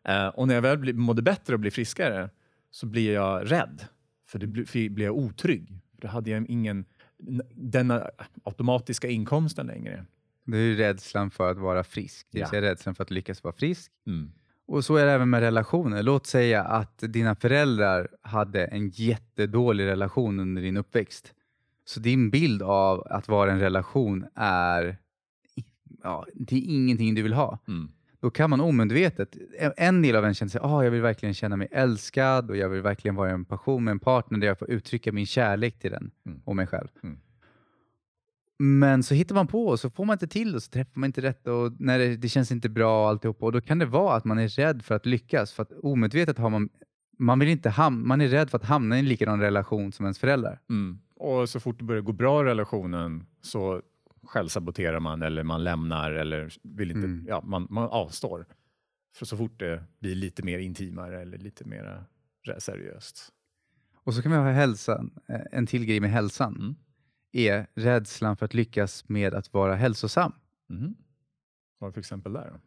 Eh, 0.07 0.27
och 0.27 0.47
när 0.47 0.55
jag 0.55 0.61
väl 0.61 0.77
bli, 0.77 0.93
mådde 0.93 1.21
bättre 1.21 1.53
och 1.53 1.59
blev 1.59 1.71
friskare 1.71 2.29
så 2.71 2.85
blir 2.85 3.13
jag 3.13 3.51
rädd. 3.51 3.85
För 4.27 4.39
det 4.39 4.47
blir, 4.47 4.89
blir 4.89 5.05
jag 5.05 5.17
otrygg. 5.17 5.79
För 5.95 6.01
då 6.01 6.07
hade 6.07 6.31
jag 6.31 6.49
ingen 6.49 6.85
denna 7.55 8.09
automatiska 8.43 9.07
inkomsten 9.07 9.67
längre. 9.67 10.05
Det 10.45 10.57
är 10.57 10.75
rädslan 10.75 11.31
för 11.31 11.51
att 11.51 11.57
vara 11.57 11.83
frisk. 11.83 12.27
Det 12.31 12.37
vill 12.39 12.47
Ja. 12.51 12.61
rädslan 12.61 12.95
för 12.95 13.03
att 13.03 13.11
lyckas 13.11 13.43
vara 13.43 13.53
frisk. 13.53 13.91
Mm. 14.07 14.31
Och 14.67 14.85
så 14.85 14.95
är 14.95 15.05
det 15.05 15.11
även 15.11 15.29
med 15.29 15.39
relationer. 15.39 16.03
Låt 16.03 16.27
säga 16.27 16.63
att 16.63 16.97
dina 16.99 17.35
föräldrar 17.35 18.07
hade 18.21 18.65
en 18.65 18.89
jättedålig 18.89 19.85
relation 19.85 20.39
under 20.39 20.61
din 20.61 20.77
uppväxt. 20.77 21.33
Så 21.85 21.99
din 21.99 22.29
bild 22.29 22.61
av 22.61 23.03
att 23.09 23.27
vara 23.27 23.51
en 23.51 23.59
relation 23.59 24.25
är, 24.35 24.97
ja, 26.03 26.25
det 26.33 26.55
är 26.55 26.61
ingenting 26.75 27.15
du 27.15 27.21
vill 27.21 27.33
ha. 27.33 27.59
Mm. 27.67 27.91
Då 28.19 28.29
kan 28.29 28.49
man 28.49 28.61
omedvetet, 28.61 29.37
en 29.77 30.01
del 30.01 30.15
av 30.15 30.25
en 30.25 30.33
känner 30.33 30.49
sig, 30.49 30.61
ah, 30.63 30.83
jag 30.83 30.91
vill 30.91 31.01
verkligen 31.01 31.33
känna 31.33 31.57
mig 31.57 31.67
älskad 31.71 32.49
och 32.49 32.57
jag 32.57 32.69
vill 32.69 32.81
verkligen 32.81 33.15
vara 33.15 33.29
i 33.29 33.33
en 33.33 33.45
passion 33.45 33.83
med 33.83 33.91
en 33.91 33.99
partner 33.99 34.39
där 34.39 34.47
jag 34.47 34.59
får 34.59 34.69
uttrycka 34.69 35.11
min 35.11 35.25
kärlek 35.25 35.79
till 35.79 35.91
den 35.91 36.11
Mm. 36.25 36.41
och 36.45 36.55
mig 36.55 36.67
själv. 36.67 36.87
Mm. 37.03 37.19
Men 38.59 39.03
så 39.03 39.13
hittar 39.13 39.35
man 39.35 39.47
på 39.47 39.67
och 39.67 39.79
så 39.79 39.89
får 39.89 40.05
man 40.05 40.13
inte 40.13 40.27
till 40.27 40.55
och 40.55 40.63
så 40.63 40.71
träffar 40.71 40.99
man 40.99 41.07
inte 41.07 41.21
rätt 41.21 41.47
och 41.47 41.81
när 41.81 41.99
det, 41.99 42.17
det 42.17 42.29
känns 42.29 42.51
inte 42.51 42.69
bra 42.69 43.03
och 43.03 43.09
alltihopa. 43.09 43.45
Och 43.45 43.51
då 43.51 43.61
kan 43.61 43.79
det 43.79 43.85
vara 43.85 44.15
att 44.15 44.25
man 44.25 44.39
är 44.39 44.47
rädd 44.47 44.83
för 44.85 44.95
att 44.95 45.05
lyckas 45.05 45.53
för 45.53 45.63
att 45.63 45.71
omedvetet 45.71 46.37
har 46.37 46.49
man, 46.49 46.69
man 47.19 47.39
vill 47.39 47.49
inte 47.49 47.69
ham- 47.69 48.03
man 48.07 48.21
är 48.21 48.27
rädd 48.27 48.49
för 48.49 48.57
att 48.57 48.63
hamna 48.65 48.95
i 48.95 48.99
en 48.99 49.05
likadan 49.05 49.39
relation 49.41 49.91
som 49.91 50.05
ens 50.05 50.19
föräldrar. 50.19 50.59
Mm. 50.69 50.99
Och 51.15 51.49
så 51.49 51.59
fort 51.59 51.79
det 51.79 51.83
börjar 51.85 52.01
gå 52.01 52.11
bra 52.11 52.41
i 52.41 52.43
relationen 52.45 53.25
så 53.41 53.81
självsaboterar 54.23 54.99
man 54.99 55.21
eller 55.21 55.43
man 55.43 55.63
lämnar 55.63 56.11
eller 56.11 56.53
vill 56.63 56.91
inte, 56.91 57.07
Mm. 57.07 57.25
ja, 57.29 57.41
man, 57.45 57.67
man 57.69 57.89
avstår. 57.89 58.45
För 59.15 59.25
så 59.25 59.37
fort 59.37 59.59
det 59.59 59.83
blir 59.99 60.15
lite 60.15 60.43
mer 60.43 60.59
intimare 60.59 61.21
eller 61.21 61.37
lite 61.37 61.65
mer 61.67 62.03
seriöst. 62.59 63.29
Och 64.03 64.13
så 64.13 64.21
kan 64.21 64.31
vi 64.31 64.37
ha 64.37 64.51
hälsan, 64.51 65.11
eh, 65.29 65.39
en 65.51 65.65
till 65.67 65.85
grej 65.85 65.99
med 65.99 66.11
hälsan, 66.11 66.55
Mm. 66.55 66.75
Är 67.33 67.67
rädslan 67.75 68.37
för 68.37 68.45
att 68.45 68.53
lyckas 68.53 69.09
med 69.09 69.33
att 69.33 69.53
vara 69.53 69.75
hälsosam. 69.75 70.33
Mhm. 70.67 70.95
Vad 71.77 71.87
är 71.87 71.91
för 71.91 71.99
exempel 71.99 72.33
där? 72.33 72.49
Då? 72.53 72.59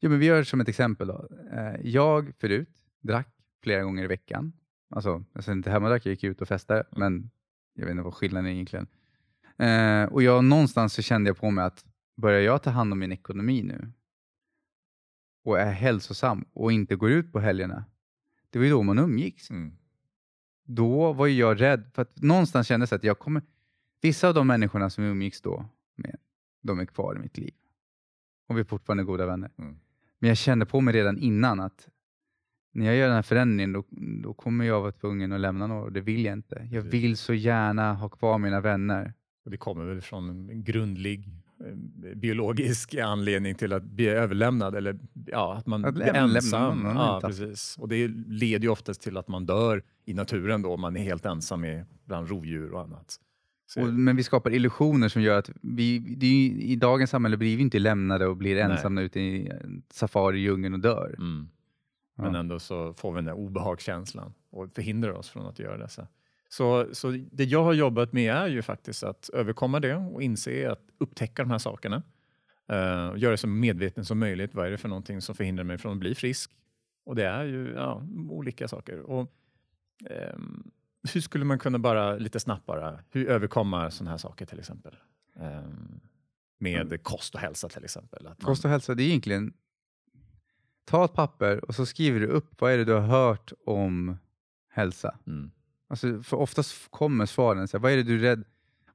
Jo, 0.00 0.10
men 0.10 0.18
vi 0.18 0.26
gör 0.26 0.42
som 0.42 0.60
ett 0.60 0.68
exempel. 0.68 1.06
Då. 1.06 1.28
Eh, 1.52 1.80
Jag 1.82 2.34
förut 2.38 2.82
drack 3.00 3.28
flera 3.62 3.82
gånger 3.82 4.04
i 4.04 4.06
veckan. 4.06 4.52
Alltså, 4.90 5.24
alltså 5.32 5.52
inte 5.52 5.70
hemmadrack, 5.70 6.06
jag 6.06 6.10
gick 6.10 6.24
ut 6.24 6.40
och 6.42 6.48
festade, 6.48 6.84
men 6.90 7.30
jag 7.74 7.84
vet 7.84 7.90
inte 7.90 8.02
vad 8.02 8.14
skillnaden 8.14 8.46
är 8.46 8.52
egentligen. 8.52 8.86
Eh, 9.58 10.04
och 10.04 10.22
jag, 10.22 10.44
någonstans 10.44 10.92
så 10.94 11.02
kände 11.02 11.30
jag 11.30 11.36
på 11.36 11.50
mig 11.50 11.64
att 11.64 11.84
börjar 12.16 12.40
jag 12.40 12.62
ta 12.62 12.70
hand 12.70 12.92
om 12.92 12.98
min 12.98 13.12
ekonomi 13.12 13.62
nu 13.62 13.92
och 15.44 15.60
är 15.60 15.72
hälsosam 15.72 16.44
och 16.52 16.72
inte 16.72 16.96
går 16.96 17.10
ut 17.10 17.32
på 17.32 17.40
helgerna, 17.40 17.84
det 18.50 18.58
var 18.58 18.64
ju 18.66 18.70
då 18.70 18.82
man 18.82 18.98
umgicks. 18.98 19.50
Mm. 19.50 19.76
Då 20.64 21.12
var 21.12 21.26
jag 21.26 21.60
rädd, 21.60 21.90
för 21.94 22.02
att 22.02 22.22
någonstans 22.22 22.66
kändes 22.66 22.90
det 22.90 22.96
att 22.96 23.04
jag 23.04 23.18
kommer, 23.18 23.42
vissa 24.04 24.28
av 24.28 24.34
de 24.34 24.46
människorna 24.46 24.90
som 24.90 25.04
vi 25.04 25.10
umgicks 25.10 25.40
då 25.40 25.64
med, 25.96 26.16
de 26.62 26.78
är 26.78 26.86
kvar 26.86 27.16
i 27.16 27.18
mitt 27.18 27.38
liv. 27.38 27.54
Och 28.48 28.56
vi 28.56 28.60
är 28.60 28.64
fortfarande 28.64 29.04
goda 29.04 29.26
vänner. 29.26 29.50
Mm. 29.58 29.76
Men 30.18 30.28
jag 30.28 30.36
kände 30.36 30.66
på 30.66 30.80
mig 30.80 30.94
redan 30.94 31.18
innan 31.18 31.60
att 31.60 31.88
när 32.72 32.86
jag 32.86 32.96
gör 32.96 33.06
den 33.06 33.14
här 33.14 33.22
förändringen 33.22 33.72
då, 33.72 33.84
då 34.22 34.34
kommer 34.34 34.64
jag 34.64 34.80
vara 34.80 34.92
tvungen 34.92 35.32
att 35.32 35.40
lämna 35.40 35.66
några 35.66 35.82
och 35.82 35.92
det 35.92 36.00
vill 36.00 36.24
jag 36.24 36.32
inte. 36.32 36.68
Jag 36.70 36.82
vill 36.82 37.16
så 37.16 37.34
gärna 37.34 37.94
ha 37.94 38.08
kvar 38.08 38.38
mina 38.38 38.60
vänner. 38.60 39.14
Och 39.44 39.50
det 39.50 39.56
kommer 39.56 39.84
väl 39.84 40.00
från 40.00 40.30
en 40.30 40.64
grundlig 40.64 41.28
eh, 41.66 42.14
biologisk 42.16 42.94
anledning 42.94 43.54
till 43.54 43.72
att 43.72 43.82
bli 43.84 44.08
överlämnad 44.08 44.74
eller 44.74 44.98
ja, 45.26 45.54
att 45.54 45.66
man 45.66 45.84
Att 45.84 45.94
blir 45.94 46.14
ensam. 46.14 46.78
någon 46.78 46.96
ja, 46.96 47.20
precis. 47.24 47.76
Och 47.78 47.88
det 47.88 48.08
leder 48.26 48.62
ju 48.62 48.68
oftast 48.68 49.02
till 49.02 49.16
att 49.16 49.28
man 49.28 49.46
dör 49.46 49.82
i 50.04 50.14
naturen 50.14 50.62
då, 50.62 50.76
man 50.76 50.96
är 50.96 51.00
helt 51.00 51.26
ensam 51.26 51.64
i, 51.64 51.84
bland 52.04 52.28
rovdjur 52.28 52.72
och 52.72 52.80
annat. 52.80 53.20
Och, 53.76 53.86
men 53.94 54.16
vi 54.16 54.22
skapar 54.22 54.50
illusioner 54.50 55.08
som 55.08 55.22
gör 55.22 55.38
att 55.38 55.50
vi, 55.62 56.16
ju, 56.20 56.62
i 56.62 56.76
dagens 56.76 57.10
samhälle 57.10 57.36
blir 57.36 57.56
vi 57.56 57.62
inte 57.62 57.78
lämnade 57.78 58.26
och 58.26 58.36
blir 58.36 58.54
Nej. 58.54 58.62
ensamma 58.64 59.00
ute 59.00 59.20
i 59.20 59.52
safari 59.90 60.38
djungeln 60.38 60.74
och 60.74 60.80
dör. 60.80 61.14
mm. 61.18 61.48
Men 62.16 62.32
Ja. 62.34 62.40
ändå 62.40 62.58
så 62.58 62.94
får 62.94 63.12
vi 63.12 63.16
den 63.16 63.24
där 63.24 63.34
obehagskänslan 63.34 64.34
och 64.50 64.74
förhindrar 64.74 65.12
oss 65.12 65.30
från 65.30 65.46
att 65.46 65.58
göra 65.58 65.76
dessa. 65.78 66.08
Så, 66.48 66.86
så 66.92 67.10
det 67.32 67.44
jag 67.44 67.64
har 67.64 67.72
jobbat 67.72 68.12
med 68.12 68.34
är 68.34 68.46
ju 68.46 68.62
faktiskt 68.62 69.02
att 69.04 69.28
överkomma 69.28 69.80
det 69.80 69.94
och 69.94 70.22
inse 70.22 70.70
att 70.70 70.82
upptäcka 70.98 71.42
de 71.42 71.50
här 71.50 71.58
sakerna. 71.58 72.02
Uh, 72.72 73.18
göra 73.18 73.30
det 73.30 73.36
så 73.36 73.46
medveten 73.46 74.04
som 74.04 74.18
möjligt. 74.18 74.54
Vad 74.54 74.66
är 74.66 74.70
det 74.70 74.78
för 74.78 74.88
någonting 74.88 75.20
som 75.20 75.34
förhindrar 75.34 75.64
mig 75.64 75.78
från 75.78 75.92
att 75.92 75.98
bli 75.98 76.14
frisk? 76.14 76.50
Och 77.04 77.14
det 77.14 77.24
är 77.26 77.44
ju 77.44 77.72
ja, 77.76 78.02
olika 78.30 78.68
saker. 78.68 79.00
Och, 79.00 79.32
ehm, 80.10 80.70
hur 81.12 81.20
skulle 81.20 81.44
man 81.44 81.58
kunna 81.58 81.78
bara 81.78 82.16
lite 82.16 82.40
snabbt 82.40 82.66
bara, 82.66 82.98
hur 83.10 83.28
överkomma 83.28 83.90
sådana 83.90 84.10
här 84.10 84.18
saker 84.18 84.46
till 84.46 84.58
exempel? 84.58 84.96
Ehm, 85.36 86.00
med 86.58 87.02
kost 87.02 87.34
och 87.34 87.40
hälsa 87.40 87.68
till 87.68 87.84
exempel. 87.84 88.24
Man, 88.24 88.36
Kost 88.36 88.64
och 88.64 88.70
hälsa, 88.70 88.94
det 88.94 89.02
är 89.02 89.06
egentligen 89.06 89.52
ta 90.84 91.04
ett 91.04 91.12
papper 91.12 91.64
och 91.64 91.74
så 91.74 91.86
skriver 91.86 92.20
du 92.20 92.26
upp 92.26 92.60
vad 92.60 92.72
är 92.72 92.78
det 92.78 92.84
du 92.84 92.92
har 92.92 93.00
hört 93.00 93.52
om 93.66 94.16
hälsa. 94.68 95.18
mm, 95.26 95.50
Alltså, 95.88 96.22
för 96.22 96.36
oftast 96.36 96.90
kommer 96.90 97.26
svaren, 97.26 97.68
så 97.68 97.76
här, 97.76 97.82
vad 97.82 97.92
är 97.92 97.96
det 97.96 98.02
du 98.02 98.14
är 98.14 98.18
rädd, 98.18 98.44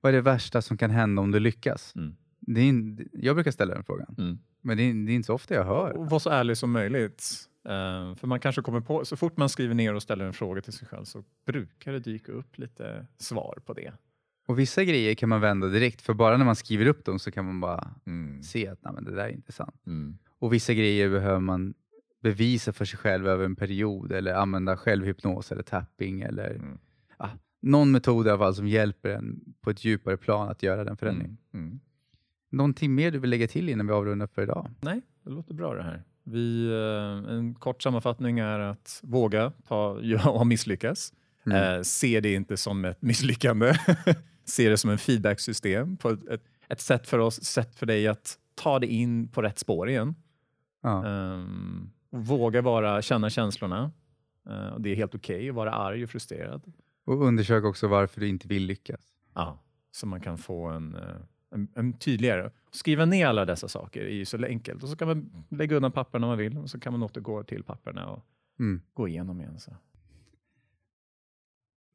vad 0.02 0.10
är 0.10 0.14
det 0.14 0.22
värsta 0.22 0.62
som 0.62 0.78
kan 0.78 0.92
hända 0.92 1.22
om 1.22 1.32
du 1.32 1.40
lyckas? 1.40 1.96
Mm. 1.96 2.16
Det 2.40 2.62
är 2.62 3.08
jag 3.14 3.36
brukar 3.36 3.52
ställa 3.52 3.74
den 3.74 3.84
frågan, 3.84 4.16
mm. 4.18 4.40
men 4.62 4.78
det 4.78 4.84
är, 4.84 4.94
det 4.94 5.12
är 5.12 5.16
inte 5.16 5.26
så 5.26 5.34
ofta 5.34 5.54
jag 5.54 5.66
hör. 5.66 5.92
Och 5.92 6.10
vara 6.10 6.20
så 6.20 6.30
ärlig 6.30 6.58
som 6.58 6.72
möjligt. 6.72 7.50
Eh, 7.70 8.16
för 8.16 8.28
man 8.28 8.40
kanske 8.40 8.62
kommer 8.62 8.82
på, 8.82 9.06
så 9.06 9.18
fort 9.18 9.38
man 9.38 9.50
skriver 9.50 9.76
ner 9.76 9.94
och 9.96 10.02
ställer 10.04 10.26
en 10.26 10.34
fråga 10.34 10.62
till 10.62 10.74
sig 10.74 10.88
själv 10.88 11.04
så 11.04 11.24
brukar 11.46 11.92
det 11.92 12.00
dyka 12.00 12.32
upp 12.32 12.58
lite 12.58 13.06
svar 13.18 13.60
på 13.66 13.74
det. 13.74 13.94
Och 14.48 14.60
vissa 14.60 14.84
grejer 14.84 15.16
kan 15.16 15.30
man 15.30 15.42
vända 15.42 15.68
direkt, 15.68 16.02
för 16.02 16.14
bara 16.14 16.38
när 16.38 16.46
man 16.46 16.56
skriver 16.56 16.86
upp 16.86 17.06
dem 17.06 17.20
så 17.20 17.32
kan 17.32 17.46
man 17.46 17.60
bara 17.60 17.94
Mm. 18.06 18.44
se 18.44 18.68
att 18.68 18.80
Nej, 18.84 18.94
men 18.94 19.04
det 19.04 19.12
där 19.16 19.24
är 19.24 19.30
inte 19.30 19.52
sant. 19.52 19.82
Mm. 19.88 20.18
Och 20.40 20.54
vissa 20.54 20.74
grejer 20.74 21.10
behöver 21.10 21.40
man 21.40 21.74
bevisa 22.22 22.74
för 22.74 22.86
sig 22.86 23.00
själv 23.00 23.28
över 23.28 23.46
en 23.46 23.56
period 23.56 24.12
eller 24.12 24.34
använda 24.34 24.78
självhypnos 24.78 25.52
eller 25.52 25.64
tapping 25.64 26.22
eller 26.22 26.50
Mm. 26.56 26.78
ah, 27.18 27.30
någon 27.62 27.92
metod 27.92 28.28
i 28.28 28.30
alla 28.30 28.40
fall 28.40 28.56
som 28.56 28.68
hjälper 28.68 29.10
en 29.10 29.54
på 29.62 29.70
ett 29.70 29.86
djupare 29.86 30.18
plan 30.18 30.50
att 30.50 30.64
göra 30.64 30.84
den 30.84 30.98
förändringen. 30.98 31.38
Mm. 31.54 31.66
Mm. 31.68 31.80
Någonting 32.52 32.96
mer 32.96 33.12
du 33.12 33.20
vill 33.20 33.30
lägga 33.30 33.48
till 33.48 33.70
innan 33.70 33.88
vi 33.88 33.94
avrundar 33.94 34.28
för 34.28 34.42
idag? 34.42 34.70
Nej, 34.82 35.02
det 35.24 35.30
låter 35.30 35.54
bra 35.54 35.74
det 35.76 35.84
här. 35.84 36.04
Vi, 36.32 36.68
eh, 36.72 37.34
en 37.34 37.56
kort 37.56 37.84
sammanfattning 37.84 38.40
är 38.40 38.60
att 38.60 39.00
våga 39.04 39.52
ta, 39.68 40.00
ja, 40.02 40.18
ha 40.18 40.44
misslyckas. 40.44 41.14
Mm. 41.46 41.78
Eh, 41.78 41.82
se 41.82 42.20
det 42.20 42.34
inte 42.34 42.58
som 42.58 42.86
ett 42.86 43.02
misslyckande. 43.02 43.74
se 44.46 44.70
det 44.70 44.78
som 44.78 44.90
en 44.90 44.98
feedbacksystem. 44.98 45.98
På 45.98 46.10
ett, 46.10 46.28
ett, 46.28 46.44
ett 46.68 46.82
sätt 46.82 47.08
för 47.08 47.20
oss, 47.20 47.44
sätt 47.44 47.76
för 47.76 47.86
dig 47.86 48.08
att 48.08 48.38
ta 48.56 48.80
dig 48.80 48.90
in 48.90 49.28
på 49.28 49.42
rätt 49.42 49.60
spår 49.60 49.90
igen. 49.90 50.16
Ja. 50.82 51.06
Um, 51.06 51.92
våga 52.10 52.62
vara, 52.62 53.02
känna 53.02 53.30
känslorna. 53.30 53.92
Och 54.74 54.82
det 54.82 54.90
är 54.90 54.96
helt 54.96 55.16
okej 55.16 55.50
att 55.50 55.56
vara 55.56 55.74
arg 55.74 56.04
och 56.04 56.10
frustrerad. 56.10 56.62
Och 57.06 57.26
undersök 57.26 57.64
också 57.64 57.88
varför 57.88 58.22
du 58.22 58.28
inte 58.28 58.48
vill 58.48 58.66
lyckas. 58.66 59.02
Ja, 59.34 59.60
så 59.92 60.08
man 60.08 60.22
kan 60.22 60.38
få 60.38 60.66
en, 60.66 60.96
eh, 60.96 61.02
en, 61.52 61.68
en 61.76 61.94
tydligare... 61.94 62.52
Skriva 62.72 63.06
ner 63.06 63.28
alla 63.28 63.46
dessa 63.46 63.68
saker 63.68 64.02
är 64.02 64.14
ju 64.14 64.26
så 64.26 64.46
enkelt. 64.46 64.84
Och 64.84 64.90
så 64.90 64.96
kan 64.96 65.08
man 65.08 65.46
lägga 65.50 65.76
undan 65.76 65.92
papperna 65.92 66.26
om 66.26 66.30
man 66.30 66.38
vill 66.38 66.58
och 66.58 66.70
så 66.70 66.80
kan 66.80 66.94
man 66.94 67.04
återgå 67.04 67.44
till 67.44 67.64
papperna 67.64 68.08
och 68.08 68.26
Mm. 68.60 68.82
gå 68.94 69.08
igenom 69.08 69.42
igen. 69.42 69.60
Så. 69.60 69.72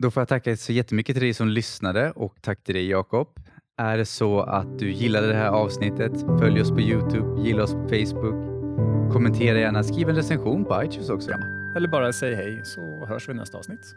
Då 0.03 0.11
får 0.11 0.21
jag 0.21 0.29
tacka 0.29 0.57
så 0.57 0.73
jättemycket 0.73 1.15
till 1.15 1.23
dig 1.23 1.35
som 1.35 1.49
lyssnade 1.49 2.11
och 2.13 2.43
tack 2.43 2.63
till 2.65 2.75
dig 2.75 2.89
Jakob. 2.89 3.29
Är 3.77 3.99
det 3.99 4.05
så 4.07 4.41
att 4.41 4.79
du 4.79 4.91
gillade 4.93 5.27
det 5.29 5.35
här 5.35 5.49
avsnittet, 5.49 6.13
följ 6.39 6.61
oss 6.61 6.71
på 6.71 6.81
Youtube, 6.81 7.43
gilla 7.43 7.63
oss 7.63 7.73
på 7.73 7.89
Facebook, 7.89 8.35
kommentera 9.13 9.59
gärna, 9.59 9.83
skriv 9.83 10.09
en 10.09 10.17
recension 10.17 10.65
på 10.65 10.83
iTunes 10.85 11.11
också. 11.11 11.31
Eller 11.77 11.89
bara 11.89 12.13
säg 12.13 12.35
hej 12.35 12.65
så 12.65 13.07
hörs 13.07 13.29
vi 13.29 13.33
i 13.33 13.37
nästa 13.37 13.59
avsnitt. 13.59 13.95